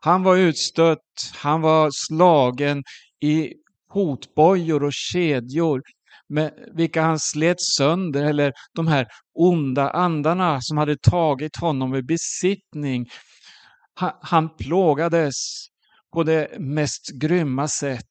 Han 0.00 0.22
var 0.22 0.36
utstött, 0.36 1.32
han 1.34 1.60
var 1.60 1.90
slagen 1.92 2.82
i 3.20 3.54
hotbojor 3.88 4.84
och 4.84 4.92
kedjor 4.92 5.82
med 6.28 6.52
vilka 6.74 7.02
han 7.02 7.18
slet 7.18 7.60
sönder, 7.60 8.24
eller 8.24 8.52
de 8.74 8.86
här 8.86 9.06
onda 9.34 9.90
andarna 9.90 10.60
som 10.60 10.78
hade 10.78 10.96
tagit 10.96 11.56
honom 11.56 11.94
i 11.94 12.02
besittning. 12.02 13.06
Han 14.22 14.56
plågades 14.56 15.34
på 16.12 16.22
det 16.22 16.60
mest 16.60 17.10
grymma 17.20 17.68
sätt. 17.68 18.04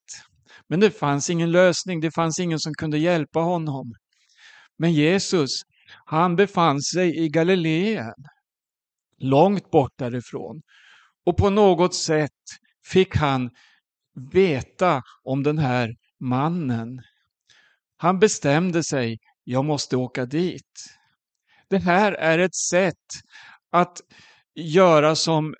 Men 0.69 0.79
det 0.79 0.91
fanns 0.91 1.29
ingen 1.29 1.51
lösning, 1.51 2.01
det 2.01 2.11
fanns 2.11 2.39
ingen 2.39 2.59
som 2.59 2.73
kunde 2.73 2.97
hjälpa 2.97 3.39
honom. 3.39 3.93
Men 4.77 4.93
Jesus, 4.93 5.61
han 6.05 6.35
befann 6.35 6.81
sig 6.81 7.17
i 7.17 7.29
Galileen, 7.29 8.13
långt 9.17 9.71
bort 9.71 9.93
därifrån. 9.97 10.61
Och 11.25 11.37
på 11.37 11.49
något 11.49 11.95
sätt 11.95 12.31
fick 12.85 13.15
han 13.15 13.49
veta 14.31 15.01
om 15.23 15.43
den 15.43 15.57
här 15.57 15.95
mannen. 16.19 17.01
Han 17.97 18.19
bestämde 18.19 18.83
sig, 18.83 19.17
jag 19.43 19.65
måste 19.65 19.97
åka 19.97 20.25
dit. 20.25 20.97
Det 21.69 21.77
här 21.77 22.11
är 22.11 22.39
ett 22.39 22.55
sätt 22.55 23.05
att 23.71 24.01
göra 24.55 25.15
som 25.15 25.45
eh, 25.47 25.53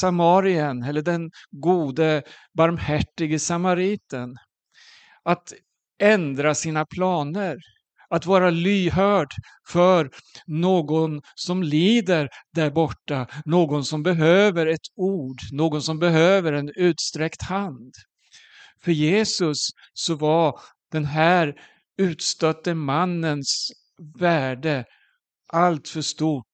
Samarien, 0.00 0.82
eller 0.82 1.02
den 1.02 1.30
gode 1.50 2.22
barmhärtige 2.54 3.38
samariten. 3.38 4.36
Att 5.22 5.52
ändra 5.98 6.54
sina 6.54 6.86
planer. 6.86 7.56
Att 8.08 8.26
vara 8.26 8.50
lyhörd 8.50 9.28
för 9.68 10.10
någon 10.46 11.20
som 11.34 11.62
lider 11.62 12.28
där 12.52 12.70
borta, 12.70 13.26
någon 13.44 13.84
som 13.84 14.02
behöver 14.02 14.66
ett 14.66 14.86
ord, 14.96 15.36
någon 15.52 15.82
som 15.82 15.98
behöver 15.98 16.52
en 16.52 16.70
utsträckt 16.76 17.42
hand. 17.42 17.94
För 18.84 18.92
Jesus 18.92 19.58
så 19.92 20.14
var 20.14 20.60
den 20.92 21.04
här 21.04 21.54
utstötte 21.98 22.74
mannens 22.74 23.70
värde 24.18 24.84
allt 25.52 25.88
för 25.88 26.02
stort 26.02 26.46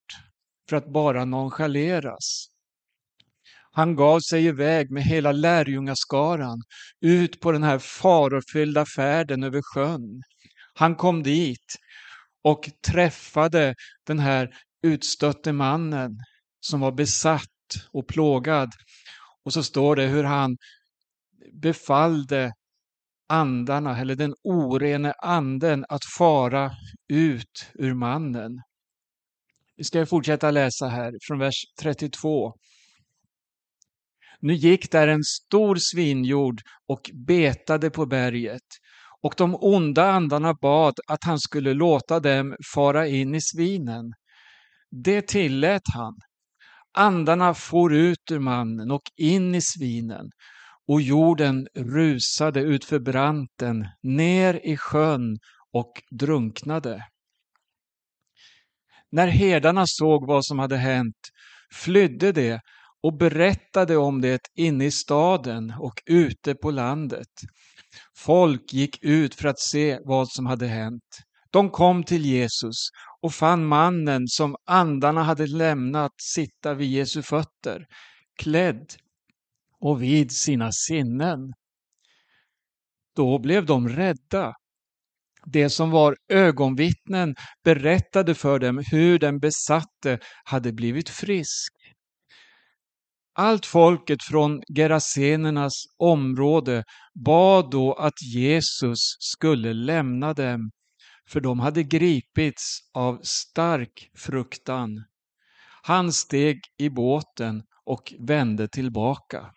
för 0.69 0.77
att 0.77 0.93
bara 0.93 1.25
nonchaleras. 1.25 2.47
Han 3.73 3.97
gav 3.97 4.21
sig 4.21 4.47
iväg 4.47 4.91
med 4.91 5.03
hela 5.03 5.33
lärjungaskaran 5.33 6.63
ut 7.01 7.41
på 7.41 7.53
den 7.53 7.63
här 7.63 7.79
farofyllda 7.79 8.87
färden 8.87 9.43
över 9.43 9.63
sjön. 9.63 10.23
Han 10.75 10.95
kom 10.95 11.23
dit 11.23 11.77
och 12.45 12.71
träffade 12.87 13.75
den 14.07 14.19
här 14.19 14.55
utstötte 14.83 15.53
mannen 15.53 16.17
som 16.61 16.81
var 16.81 16.93
besatt 16.93 17.49
och 17.93 18.09
plågad. 18.09 18.73
Och 19.45 19.53
så 19.53 19.63
står 19.63 19.97
det 19.97 20.07
hur 20.07 20.25
han 20.25 20.57
befallde 21.53 22.53
andarna, 23.33 23.99
eller 23.99 24.15
den 24.15 24.35
orene 24.45 25.13
anden, 25.13 25.85
att 25.89 26.05
fara 26.19 26.71
ut 27.09 27.71
ur 27.75 27.95
mannen. 27.95 28.53
Vi 29.77 29.85
ska 29.85 30.07
fortsätta 30.07 30.51
läsa 30.51 30.87
här 30.87 31.13
från 31.27 31.39
vers 31.39 31.55
32. 31.81 32.53
Nu 34.41 34.55
gick 34.55 34.93
där 34.93 35.09
en 35.09 35.23
stor 35.23 35.77
svinjord 35.81 36.61
och 36.89 37.11
betade 37.27 37.91
på 37.91 38.07
berget 38.07 38.69
och 39.23 39.35
de 39.37 39.57
onda 39.61 40.11
andarna 40.11 40.55
bad 40.55 40.95
att 41.07 41.25
han 41.25 41.39
skulle 41.39 41.75
låta 41.75 42.21
dem 42.21 42.57
fara 42.75 43.07
in 43.09 43.35
i 43.35 43.41
svinen. 43.41 44.13
Det 45.05 45.23
tillät 45.29 45.83
han. 45.95 46.15
Andarna 46.99 47.55
for 47.55 47.95
ut 47.95 48.31
ur 48.31 48.39
mannen 48.39 48.91
och 48.91 49.03
in 49.17 49.55
i 49.55 49.61
svinen 49.61 50.31
och 50.89 51.01
jorden 51.01 51.69
rusade 51.75 52.61
utför 52.61 52.99
branten 52.99 53.89
ner 54.03 54.61
i 54.65 54.77
sjön 54.77 55.39
och 55.73 55.93
drunknade. 56.11 57.07
När 59.11 59.27
herdarna 59.29 59.85
såg 59.87 60.27
vad 60.27 60.45
som 60.45 60.59
hade 60.59 60.77
hänt 60.77 61.17
flydde 61.73 62.33
de 62.33 62.59
och 63.03 63.17
berättade 63.17 63.97
om 63.97 64.21
det 64.21 64.41
inne 64.55 64.85
i 64.85 64.91
staden 64.91 65.75
och 65.79 66.03
ute 66.07 66.55
på 66.55 66.71
landet. 66.71 67.29
Folk 68.17 68.73
gick 68.73 69.05
ut 69.05 69.35
för 69.35 69.49
att 69.49 69.61
se 69.61 69.99
vad 70.05 70.29
som 70.29 70.47
hade 70.47 70.67
hänt. 70.67 71.19
De 71.51 71.71
kom 71.71 72.05
till 72.05 72.25
Jesus 72.27 72.77
och 73.23 73.35
fann 73.35 73.67
mannen 73.67 74.29
som 74.29 74.57
andarna 74.67 75.23
hade 75.23 75.47
lämnat 75.47 76.13
sitta 76.17 76.75
vid 76.75 76.91
Jesu 76.91 77.23
fötter, 77.23 77.87
klädd 78.43 78.87
och 79.83 80.03
vid 80.03 80.33
sina 80.33 80.73
sinnen. 80.73 81.53
Då 83.17 83.39
blev 83.39 83.67
de 83.67 83.89
rädda. 83.89 84.55
Det 85.47 85.71
som 85.71 85.91
var 85.91 86.17
ögonvittnen 86.29 87.35
berättade 87.65 88.35
för 88.35 88.59
dem 88.59 88.83
hur 88.91 89.19
den 89.19 89.39
besatte 89.39 90.19
hade 90.45 90.73
blivit 90.73 91.09
frisk. 91.09 91.73
Allt 93.35 93.67
folket 93.67 94.23
från 94.23 94.63
Gerasenernas 94.77 95.73
område 95.99 96.85
bad 97.25 97.71
då 97.71 97.93
att 97.93 98.23
Jesus 98.35 98.99
skulle 99.19 99.73
lämna 99.73 100.35
dem, 100.35 100.71
för 101.29 101.41
de 101.41 101.61
hade 101.61 101.83
gripits 101.83 102.79
av 102.95 103.21
stark 103.23 104.11
fruktan. 104.19 105.05
Han 105.83 106.13
steg 106.13 106.61
i 106.79 106.89
båten 106.89 107.63
och 107.85 108.15
vände 108.19 108.69
tillbaka. 108.69 109.53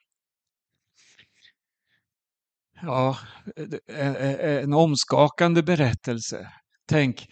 Ja, 2.82 3.18
en 4.62 4.74
omskakande 4.74 5.64
berättelse. 5.64 6.52
Tänk, 6.90 7.28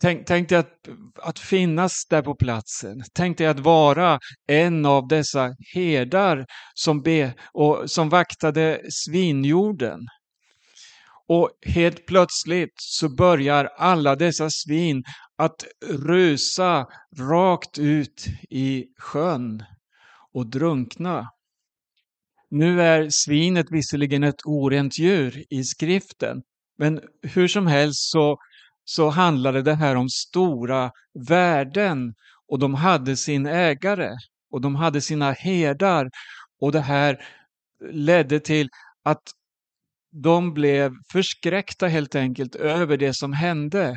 tänk, 0.00 0.26
tänk 0.26 0.48
dig 0.48 0.58
att, 0.58 0.88
att 1.22 1.38
finnas 1.38 2.06
där 2.10 2.22
på 2.22 2.34
platsen. 2.34 3.02
Tänk 3.12 3.38
dig 3.38 3.46
att 3.46 3.60
vara 3.60 4.18
en 4.46 4.86
av 4.86 5.08
dessa 5.08 5.54
herdar 5.74 6.46
som, 6.74 7.02
be, 7.02 7.34
och, 7.52 7.90
som 7.90 8.08
vaktade 8.08 8.80
svinjorden. 8.90 10.00
Och 11.28 11.50
helt 11.66 12.06
plötsligt 12.06 12.74
så 12.76 13.08
börjar 13.08 13.64
alla 13.76 14.16
dessa 14.16 14.50
svin 14.50 15.04
att 15.38 15.64
rusa 15.86 16.86
rakt 17.18 17.78
ut 17.78 18.26
i 18.50 18.84
sjön 18.98 19.64
och 20.34 20.46
drunkna. 20.46 21.28
Nu 22.50 22.82
är 22.82 23.08
svinet 23.10 23.66
visserligen 23.70 24.22
ett 24.22 24.40
orent 24.44 24.98
djur 24.98 25.44
i 25.50 25.64
skriften, 25.64 26.42
men 26.78 27.00
hur 27.22 27.48
som 27.48 27.66
helst 27.66 28.10
så, 28.10 28.38
så 28.84 29.08
handlade 29.08 29.62
det 29.62 29.74
här 29.74 29.96
om 29.96 30.08
stora 30.08 30.90
värden 31.28 32.14
och 32.48 32.58
de 32.58 32.74
hade 32.74 33.16
sin 33.16 33.46
ägare 33.46 34.10
och 34.50 34.60
de 34.60 34.74
hade 34.74 35.00
sina 35.00 35.32
herdar 35.32 36.10
och 36.60 36.72
det 36.72 36.80
här 36.80 37.24
ledde 37.90 38.40
till 38.40 38.68
att 39.02 39.22
de 40.22 40.54
blev 40.54 40.92
förskräckta 41.12 41.86
helt 41.86 42.14
enkelt 42.14 42.54
över 42.54 42.96
det 42.96 43.14
som 43.14 43.32
hände. 43.32 43.96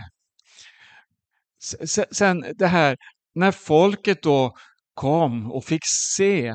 Sen 2.11 2.45
det 2.55 2.67
här, 2.67 2.97
när 3.35 3.51
folket 3.51 4.23
då 4.23 4.55
kom 4.93 5.51
och 5.51 5.65
fick 5.65 5.83
se 5.85 6.53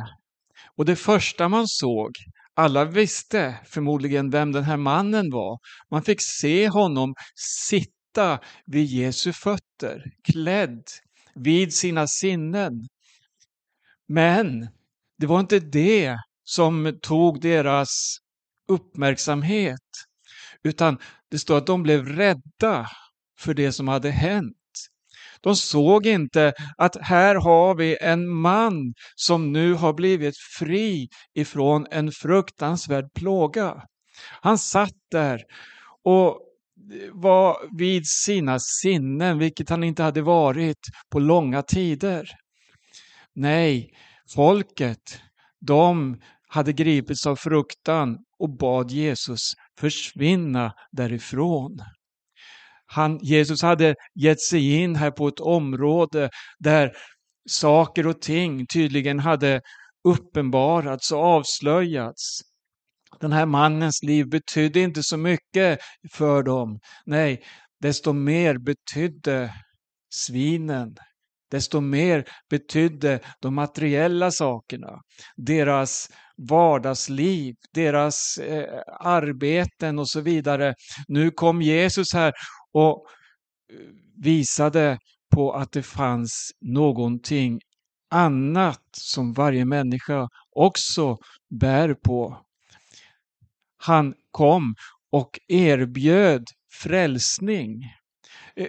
och 0.76 0.84
det 0.84 0.96
första 0.96 1.48
man 1.48 1.68
såg, 1.68 2.12
alla 2.54 2.84
visste 2.84 3.60
förmodligen 3.64 4.30
vem 4.30 4.52
den 4.52 4.64
här 4.64 4.76
mannen 4.76 5.30
var. 5.30 5.58
Man 5.90 6.02
fick 6.02 6.18
se 6.20 6.68
honom 6.68 7.14
sitta 7.68 8.38
vid 8.66 8.86
Jesu 8.86 9.32
fötter, 9.32 10.04
klädd 10.24 10.82
vid 11.34 11.74
sina 11.74 12.06
sinnen. 12.06 12.88
Men 14.08 14.68
det 15.18 15.26
var 15.26 15.40
inte 15.40 15.60
det 15.60 16.16
som 16.44 16.98
tog 17.02 17.40
deras 17.40 18.18
uppmärksamhet, 18.68 19.80
utan 20.62 20.98
det 21.30 21.38
står 21.38 21.58
att 21.58 21.66
de 21.66 21.82
blev 21.82 22.06
rädda 22.06 22.88
för 23.38 23.54
det 23.54 23.72
som 23.72 23.88
hade 23.88 24.10
hänt. 24.10 24.56
De 25.44 25.56
såg 25.56 26.06
inte 26.06 26.52
att 26.76 26.96
här 27.00 27.34
har 27.34 27.74
vi 27.74 27.96
en 28.00 28.28
man 28.28 28.94
som 29.14 29.52
nu 29.52 29.74
har 29.74 29.92
blivit 29.92 30.34
fri 30.58 31.08
ifrån 31.34 31.86
en 31.90 32.12
fruktansvärd 32.12 33.04
plåga. 33.14 33.82
Han 34.40 34.58
satt 34.58 34.94
där 35.10 35.40
och 36.04 36.40
var 37.12 37.78
vid 37.78 38.06
sina 38.06 38.58
sinnen, 38.58 39.38
vilket 39.38 39.70
han 39.70 39.84
inte 39.84 40.02
hade 40.02 40.22
varit 40.22 40.80
på 41.12 41.18
långa 41.18 41.62
tider. 41.62 42.28
Nej, 43.34 43.90
folket, 44.34 45.20
de 45.60 46.20
hade 46.48 46.72
gripits 46.72 47.26
av 47.26 47.36
fruktan 47.36 48.18
och 48.38 48.56
bad 48.56 48.90
Jesus 48.90 49.40
försvinna 49.80 50.72
därifrån. 50.92 51.78
Han, 52.94 53.18
Jesus 53.22 53.62
hade 53.62 53.94
gett 54.14 54.40
sig 54.40 54.82
in 54.82 54.96
här 54.96 55.10
på 55.10 55.28
ett 55.28 55.40
område 55.40 56.30
där 56.58 56.92
saker 57.48 58.06
och 58.06 58.20
ting 58.20 58.66
tydligen 58.66 59.18
hade 59.18 59.60
uppenbarats 60.08 61.12
och 61.12 61.18
avslöjats. 61.18 62.40
Den 63.20 63.32
här 63.32 63.46
mannens 63.46 64.02
liv 64.02 64.28
betydde 64.28 64.80
inte 64.80 65.02
så 65.02 65.16
mycket 65.16 65.78
för 66.12 66.42
dem. 66.42 66.78
Nej, 67.06 67.42
desto 67.80 68.12
mer 68.12 68.58
betydde 68.58 69.50
svinen. 70.14 70.96
Desto 71.50 71.80
mer 71.80 72.24
betydde 72.50 73.20
de 73.40 73.54
materiella 73.54 74.30
sakerna. 74.30 75.00
Deras 75.36 76.08
vardagsliv, 76.48 77.54
deras 77.74 78.38
eh, 78.38 78.82
arbeten 79.00 79.98
och 79.98 80.08
så 80.08 80.20
vidare. 80.20 80.74
Nu 81.08 81.30
kom 81.30 81.62
Jesus 81.62 82.12
här 82.12 82.32
och 82.74 83.06
eh, 83.72 83.78
visade 84.16 84.98
på 85.34 85.52
att 85.52 85.72
det 85.72 85.82
fanns 85.82 86.52
någonting 86.60 87.60
annat 88.10 88.82
som 88.92 89.32
varje 89.32 89.64
människa 89.64 90.28
också 90.50 91.18
bär 91.60 91.94
på. 91.94 92.44
Han 93.76 94.14
kom 94.30 94.74
och 95.12 95.40
erbjöd 95.48 96.44
frälsning. 96.72 97.84
Eh, 98.56 98.66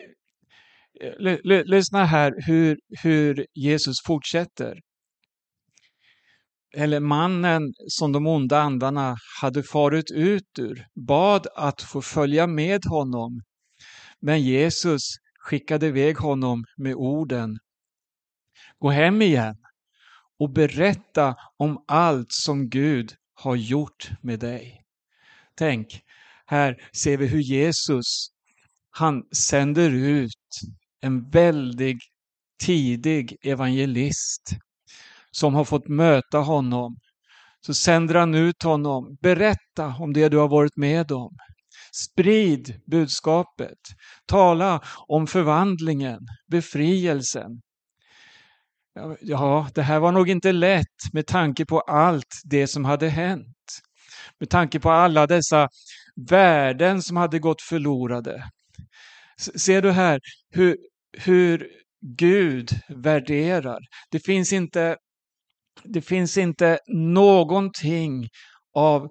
eh, 1.02 1.38
lyssna 1.66 2.06
här 2.06 2.34
hur, 2.38 2.80
hur 3.04 3.46
Jesus 3.54 3.98
fortsätter. 4.06 4.80
Eller 6.78 7.00
mannen 7.00 7.74
som 7.88 8.12
de 8.12 8.28
onda 8.28 8.60
andarna 8.62 9.18
hade 9.42 9.64
farit 9.64 10.12
ut 10.12 10.60
ur 10.60 10.86
bad 11.08 11.48
att 11.56 11.82
få 11.82 12.02
följa 12.02 12.48
med 12.48 12.82
honom 12.86 13.42
men 14.26 14.42
Jesus 14.42 15.02
skickade 15.40 15.88
iväg 15.88 16.18
honom 16.18 16.66
med 16.78 16.96
orden 16.96 17.60
Gå 18.80 18.90
hem 18.90 19.22
igen 19.22 19.56
och 20.40 20.50
berätta 20.50 21.36
om 21.58 21.84
allt 21.88 22.32
som 22.32 22.70
Gud 22.70 23.14
har 23.34 23.56
gjort 23.56 24.10
med 24.22 24.40
dig. 24.40 24.82
Tänk, 25.56 26.02
här 26.46 26.90
ser 26.94 27.18
vi 27.18 27.28
hur 27.28 27.40
Jesus, 27.40 28.28
han 28.90 29.24
sänder 29.36 29.90
ut 29.90 30.50
en 31.02 31.30
väldig 31.30 32.00
tidig 32.64 33.38
evangelist 33.42 34.58
som 35.32 35.56
har 35.56 35.66
fått 35.66 35.88
möta 35.88 36.38
honom. 36.38 36.98
Så 37.62 37.74
sänder 37.74 38.16
han 38.16 38.36
ut 38.36 38.64
honom, 38.64 39.18
berätta 39.22 39.96
om 40.00 40.14
det 40.14 40.30
du 40.30 40.38
har 40.38 40.48
varit 40.48 40.78
med 40.78 41.12
om. 41.12 41.38
Sprid 41.96 42.82
budskapet. 42.86 43.78
Tala 44.26 44.82
om 45.08 45.28
förvandlingen, 45.28 46.20
befrielsen. 46.52 47.62
Ja, 49.22 49.70
det 49.76 49.82
här 49.82 50.00
var 50.00 50.12
nog 50.12 50.30
inte 50.30 50.52
lätt 50.52 51.14
med 51.14 51.28
tanke 51.28 51.66
på 51.66 51.80
allt 51.80 52.42
det 52.44 52.68
som 52.68 52.86
hade 52.86 53.10
hänt. 53.10 53.82
Med 54.40 54.50
tanke 54.50 54.80
på 54.80 54.92
alla 54.92 55.28
dessa 55.28 55.70
värden 56.30 57.02
som 57.02 57.18
hade 57.18 57.40
gått 57.40 57.62
förlorade. 57.62 58.50
Ser 59.56 59.82
du 59.82 59.92
här 59.92 60.20
hur, 60.50 60.78
hur 61.18 61.68
Gud 62.02 62.70
värderar. 62.90 63.80
Det 64.12 64.20
finns 64.20 64.54
inte, 64.54 64.98
det 65.84 66.02
finns 66.02 66.38
inte 66.38 66.80
någonting 66.88 68.30
av 68.74 69.08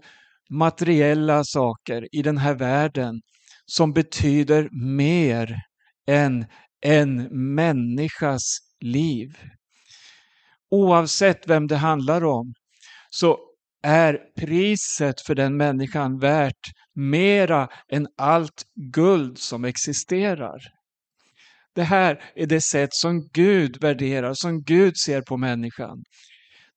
materiella 0.50 1.44
saker 1.44 2.08
i 2.12 2.22
den 2.22 2.38
här 2.38 2.54
världen 2.54 3.20
som 3.66 3.92
betyder 3.92 4.68
mer 4.72 5.56
än 6.06 6.46
en 6.80 7.28
människas 7.54 8.58
liv. 8.80 9.28
Oavsett 10.70 11.48
vem 11.48 11.66
det 11.66 11.76
handlar 11.76 12.24
om 12.24 12.54
så 13.10 13.38
är 13.82 14.18
priset 14.38 15.20
för 15.20 15.34
den 15.34 15.56
människan 15.56 16.18
värt 16.18 16.70
mera 16.94 17.68
än 17.88 18.06
allt 18.18 18.62
guld 18.74 19.38
som 19.38 19.64
existerar. 19.64 20.60
Det 21.74 21.82
här 21.82 22.22
är 22.34 22.46
det 22.46 22.60
sätt 22.60 22.88
som 22.92 23.28
Gud 23.32 23.80
värderar, 23.80 24.34
som 24.34 24.62
Gud 24.62 24.96
ser 24.96 25.22
på 25.22 25.36
människan. 25.36 26.04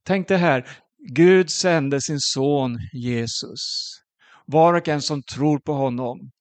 Tänk 0.05 0.27
det 0.27 0.37
här, 0.37 0.67
Gud 0.99 1.49
sände 1.49 2.01
sin 2.01 2.19
son 2.19 2.77
Jesus. 2.93 3.61
Var 4.45 4.73
och 4.73 4.87
en 4.87 5.01
som 5.01 5.23
tror 5.23 5.59
på 5.59 5.73
honom 5.73 6.31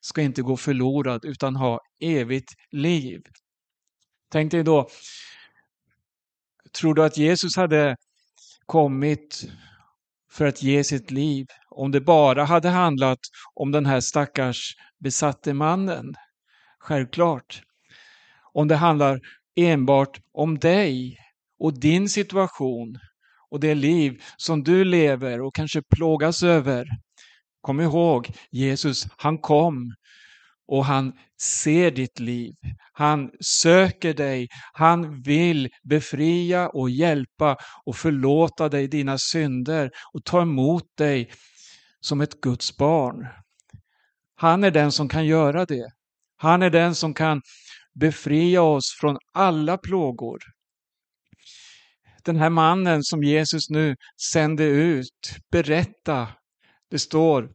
ska 0.00 0.22
inte 0.22 0.42
gå 0.42 0.56
förlorad 0.56 1.24
utan 1.24 1.56
ha 1.56 1.80
evigt 2.00 2.52
liv. 2.70 3.20
Tänk 4.32 4.50
dig 4.50 4.62
då, 4.62 4.88
tror 6.78 6.94
du 6.94 7.04
att 7.04 7.16
Jesus 7.16 7.56
hade 7.56 7.96
kommit 8.66 9.48
för 10.30 10.46
att 10.46 10.62
ge 10.62 10.84
sitt 10.84 11.10
liv 11.10 11.46
om 11.70 11.90
det 11.90 12.00
bara 12.00 12.44
hade 12.44 12.68
handlat 12.68 13.20
om 13.54 13.72
den 13.72 13.86
här 13.86 14.00
stackars 14.00 14.76
besatte 14.98 15.54
mannen? 15.54 16.14
Självklart. 16.78 17.62
Om 18.52 18.68
det 18.68 18.76
handlar 18.76 19.20
enbart 19.56 20.20
om 20.32 20.58
dig 20.58 21.18
och 21.58 21.80
din 21.80 22.08
situation 22.08 22.98
och 23.50 23.60
det 23.60 23.74
liv 23.74 24.22
som 24.36 24.62
du 24.62 24.84
lever 24.84 25.40
och 25.40 25.54
kanske 25.54 25.82
plågas 25.96 26.42
över. 26.42 26.86
Kom 27.60 27.80
ihåg, 27.80 28.30
Jesus, 28.50 29.06
han 29.16 29.38
kom 29.38 29.94
och 30.68 30.84
han 30.84 31.12
ser 31.40 31.90
ditt 31.90 32.18
liv. 32.18 32.54
Han 32.92 33.30
söker 33.40 34.14
dig. 34.14 34.48
Han 34.72 35.22
vill 35.22 35.68
befria 35.82 36.68
och 36.68 36.90
hjälpa 36.90 37.56
och 37.84 37.96
förlåta 37.96 38.68
dig 38.68 38.88
dina 38.88 39.18
synder 39.18 39.90
och 40.12 40.24
ta 40.24 40.42
emot 40.42 40.96
dig 40.96 41.30
som 42.00 42.20
ett 42.20 42.40
Guds 42.40 42.76
barn. 42.76 43.26
Han 44.34 44.64
är 44.64 44.70
den 44.70 44.92
som 44.92 45.08
kan 45.08 45.26
göra 45.26 45.64
det. 45.64 45.92
Han 46.36 46.62
är 46.62 46.70
den 46.70 46.94
som 46.94 47.14
kan 47.14 47.42
befria 47.94 48.62
oss 48.62 48.96
från 49.00 49.18
alla 49.32 49.78
plågor. 49.78 50.38
Den 52.26 52.36
här 52.36 52.50
mannen 52.50 53.02
som 53.02 53.22
Jesus 53.22 53.70
nu 53.70 53.96
sände 54.32 54.64
ut, 54.64 55.36
berätta, 55.50 56.28
det 56.90 56.98
står 56.98 57.50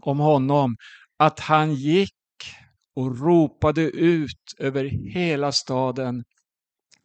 om 0.00 0.18
honom, 0.18 0.76
att 1.16 1.40
han 1.40 1.74
gick 1.74 2.12
och 2.96 3.20
ropade 3.20 3.82
ut 3.82 4.54
över 4.58 4.84
hela 5.14 5.52
staden 5.52 6.24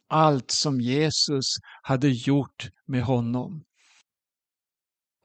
allt 0.08 0.50
som 0.50 0.80
Jesus 0.80 1.44
hade 1.82 2.08
gjort 2.08 2.70
med 2.86 3.02
honom. 3.02 3.64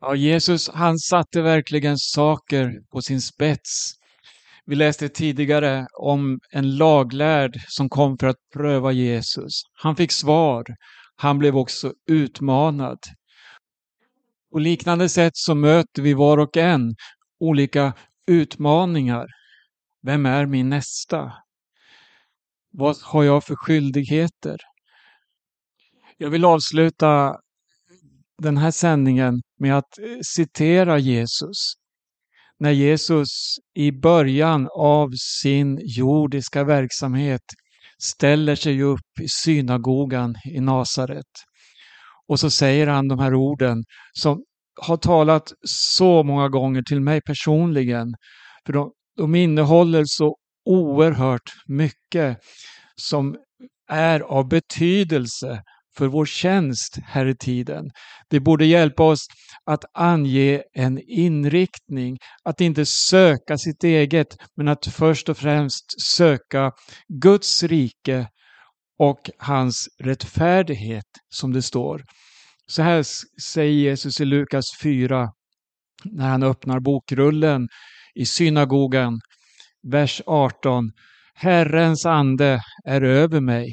Ja, 0.02 0.16
Jesus 0.16 0.70
han 0.70 1.00
satte 1.00 1.42
verkligen 1.42 1.98
saker 1.98 2.82
på 2.92 3.02
sin 3.02 3.22
spets. 3.22 3.94
Vi 4.66 4.76
läste 4.76 5.10
tidigare 5.10 5.88
om 5.94 6.40
en 6.52 6.78
laglärd 6.78 7.60
som 7.68 7.90
kom 7.90 8.18
för 8.18 8.28
att 8.28 8.50
pröva 8.54 8.92
Jesus. 8.92 9.62
Han 9.74 9.96
fick 9.96 10.12
svar. 10.12 10.66
Han 11.18 11.38
blev 11.38 11.58
också 11.58 11.94
utmanad. 12.10 13.00
På 14.52 14.60
liknande 14.60 15.10
sätt 15.10 15.32
så 15.36 15.56
möter 15.56 16.02
vi 16.02 16.14
var 16.14 16.38
och 16.38 16.58
en 16.58 16.96
olika 17.40 17.94
utmaningar. 18.28 19.28
Vem 20.02 20.26
är 20.26 20.46
min 20.46 20.70
nästa? 20.70 21.34
Vad 22.72 22.98
har 23.04 23.24
jag 23.24 23.44
för 23.44 23.56
skyldigheter? 23.56 24.58
Jag 26.18 26.30
vill 26.30 26.46
avsluta 26.46 27.36
den 28.38 28.58
här 28.58 28.72
sändningen 28.72 29.42
med 29.60 29.78
att 29.78 30.00
eh, 30.00 30.20
citera 30.24 31.00
Jesus. 31.00 31.74
När 32.60 32.72
Jesus 32.72 33.56
i 33.74 33.92
början 33.92 34.68
av 34.76 35.10
sin 35.42 35.80
jordiska 35.82 36.64
verksamhet 36.64 37.42
ställer 38.02 38.56
sig 38.56 38.82
upp 38.82 39.20
i 39.22 39.28
synagogan 39.28 40.36
i 40.46 40.60
Nasaret. 40.60 41.26
Och 42.28 42.40
så 42.40 42.50
säger 42.50 42.88
han 42.88 43.08
de 43.08 43.20
här 43.20 43.34
orden 43.34 43.84
som 44.14 44.44
har 44.82 44.98
talat 44.98 45.54
så 45.68 46.24
många 46.24 46.50
gånger 46.50 46.82
till 46.82 47.02
mig 47.02 47.22
personligen. 47.22 48.08
För 48.66 48.74
de, 48.74 48.92
de 49.18 49.36
innehåller 49.36 50.04
så 50.08 50.36
oerhört 50.66 51.52
mycket 51.68 52.38
som 52.96 53.36
är 53.90 54.20
av 54.20 54.48
betydelse 54.48 55.64
för 55.98 56.08
vår 56.08 56.26
tjänst 56.26 56.98
här 57.06 57.26
i 57.26 57.36
tiden. 57.36 57.90
Det 58.30 58.40
borde 58.40 58.66
hjälpa 58.66 59.04
oss 59.04 59.28
att 59.66 59.86
ange 59.94 60.64
en 60.74 61.00
inriktning, 61.08 62.18
att 62.44 62.62
inte 62.62 62.86
söka 62.86 63.58
sitt 63.58 63.84
eget, 63.84 64.28
men 64.56 64.68
att 64.68 64.86
först 64.86 65.30
och 65.30 65.38
främst 65.38 66.02
söka 66.02 66.72
Guds 67.08 67.64
rike 67.64 68.28
och 69.00 69.30
hans 69.38 69.88
rättfärdighet, 70.04 71.06
som 71.30 71.54
det 71.54 71.62
står. 71.62 72.02
Så 72.68 72.82
här 72.82 73.06
säger 73.42 73.74
Jesus 73.74 74.22
i 74.22 74.26
Lukas 74.26 74.66
4 74.84 75.30
när 76.04 76.30
han 76.30 76.44
öppnar 76.44 76.80
bokrullen 76.80 77.68
i 78.16 78.26
synagogan, 78.26 79.20
vers 79.92 80.22
18. 80.26 80.92
Herrens 81.34 82.06
ande 82.06 82.62
är 82.86 83.02
över 83.02 83.42
mig, 83.42 83.70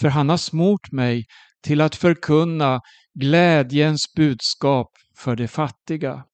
för 0.00 0.08
han 0.08 0.28
har 0.28 0.36
smort 0.36 0.92
mig 0.92 1.24
till 1.62 1.80
att 1.80 1.94
förkunna 1.94 2.80
glädjens 3.14 4.14
budskap 4.16 4.88
för 5.18 5.36
de 5.36 5.48
fattiga. 5.48 6.24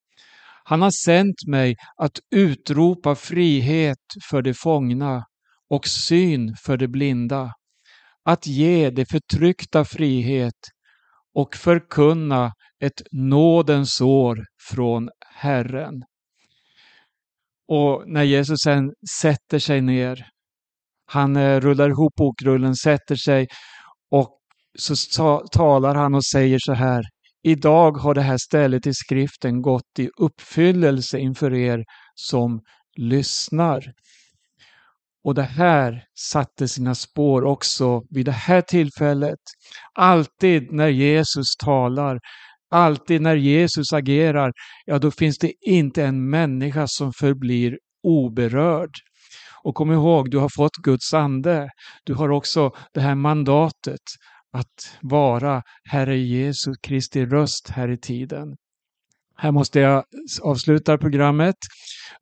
Han 0.65 0.83
har 0.83 0.91
sänt 0.91 1.47
mig 1.47 1.77
att 1.97 2.19
utropa 2.35 3.15
frihet 3.15 3.99
för 4.31 4.43
de 4.43 4.55
fångna 4.55 5.25
och 5.71 5.87
syn 5.87 6.57
för 6.65 6.77
de 6.77 6.89
blinda, 6.89 7.53
att 8.25 8.47
ge 8.47 8.91
de 8.91 9.07
förtryckta 9.07 9.85
frihet 9.85 10.59
och 11.35 11.57
förkunna 11.57 12.53
ett 12.81 13.03
nådens 13.13 14.01
år 14.01 14.45
från 14.71 15.11
Herren. 15.35 16.03
Och 17.69 18.05
när 18.07 18.23
Jesus 18.23 18.59
sen 18.65 18.93
sätter 19.21 19.59
sig 19.59 19.81
ner, 19.81 20.27
han 21.15 21.37
eh, 21.37 21.61
rullar 21.61 21.91
ihop 21.91 22.15
bokrullen, 22.15 22.75
sätter 22.75 23.17
sig 23.17 23.47
och 24.11 24.39
så 24.79 25.39
talar 25.53 25.95
han 25.95 26.15
och 26.15 26.25
säger 26.25 26.59
så 26.61 26.73
här. 26.73 27.05
Idag 27.43 27.93
har 27.93 28.15
det 28.15 28.23
här 28.23 28.39
stället 28.39 28.87
i 28.87 28.95
skriften 28.95 29.63
gått 29.63 29.99
i 29.99 30.09
uppfyllelse 30.21 31.19
inför 31.19 31.55
er 31.55 31.85
som 32.15 32.61
lyssnar. 32.97 33.93
Och 35.25 35.35
det 35.35 35.43
här 35.43 36.03
satte 36.33 36.69
sina 36.69 36.95
spår 36.95 37.45
också 37.45 38.03
vid 38.11 38.27
det 38.27 38.33
här 38.33 38.61
tillfället. 38.61 39.39
Alltid 39.95 40.73
när 40.73 40.89
Jesus 40.89 41.57
talar, 41.65 42.19
alltid 42.71 43.21
när 43.21 43.37
Jesus 43.37 43.93
agerar, 43.93 44.53
ja 44.85 44.99
då 44.99 45.11
finns 45.11 45.39
det 45.39 45.53
inte 45.61 46.05
en 46.05 46.31
människa 46.31 46.87
som 46.87 47.13
förblir 47.13 47.79
oberörd. 48.03 48.91
Och 49.65 49.75
kom 49.75 49.93
ihåg, 49.93 50.31
du 50.31 50.39
har 50.39 50.49
fått 50.57 50.77
Guds 50.77 51.15
ande. 51.15 51.69
Du 52.05 52.15
har 52.15 52.31
också 52.31 52.71
det 52.95 53.01
här 53.01 53.15
mandatet 53.15 54.01
att 54.53 54.99
vara 55.03 55.63
Herre 55.91 56.19
Jesu 56.19 56.75
Kristi 56.83 57.27
röst 57.27 57.69
här 57.69 57.89
i 57.91 57.97
tiden. 57.97 58.57
Här 59.37 59.53
måste 59.53 59.81
jag 59.81 60.05
avsluta 60.43 60.99
programmet. 60.99 61.57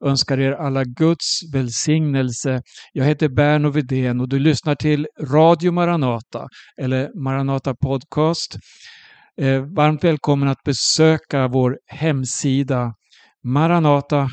Önskar 0.05 0.39
er 0.39 0.51
alla 0.51 0.83
Guds 0.83 1.53
välsignelse. 1.53 2.61
Jag 2.93 3.05
heter 3.05 3.29
Berno 3.29 3.69
Vidén 3.69 4.21
och 4.21 4.29
du 4.29 4.39
lyssnar 4.39 4.75
till 4.75 5.07
Radio 5.21 5.71
Maranata 5.71 6.47
eller 6.81 7.23
Maranata 7.23 7.75
Podcast. 7.75 8.57
Eh, 9.41 9.61
varmt 9.61 10.03
välkommen 10.03 10.49
att 10.49 10.63
besöka 10.63 11.47
vår 11.47 11.77
hemsida 11.87 12.93
maranata.se. 13.43 14.27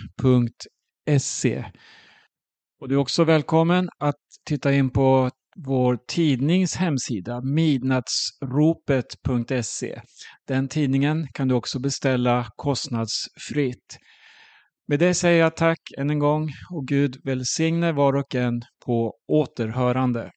Och 2.80 2.88
du 2.88 2.94
är 2.94 2.98
också 2.98 3.24
välkommen 3.24 3.88
att 3.98 4.16
titta 4.48 4.72
in 4.72 4.90
på 4.90 5.30
vår 5.56 5.98
tidnings 6.08 6.76
hemsida 6.76 7.40
midnattsropet.se. 7.40 10.00
Den 10.48 10.68
tidningen 10.68 11.26
kan 11.34 11.48
du 11.48 11.54
också 11.54 11.78
beställa 11.78 12.46
kostnadsfritt. 12.56 13.98
Med 14.88 14.98
det 14.98 15.14
säger 15.14 15.40
jag 15.40 15.56
tack 15.56 15.80
än 15.98 16.10
en 16.10 16.18
gång 16.18 16.50
och 16.70 16.86
Gud 16.86 17.20
välsigne 17.24 17.92
var 17.92 18.16
och 18.16 18.34
en 18.34 18.62
på 18.86 19.14
återhörande. 19.28 20.30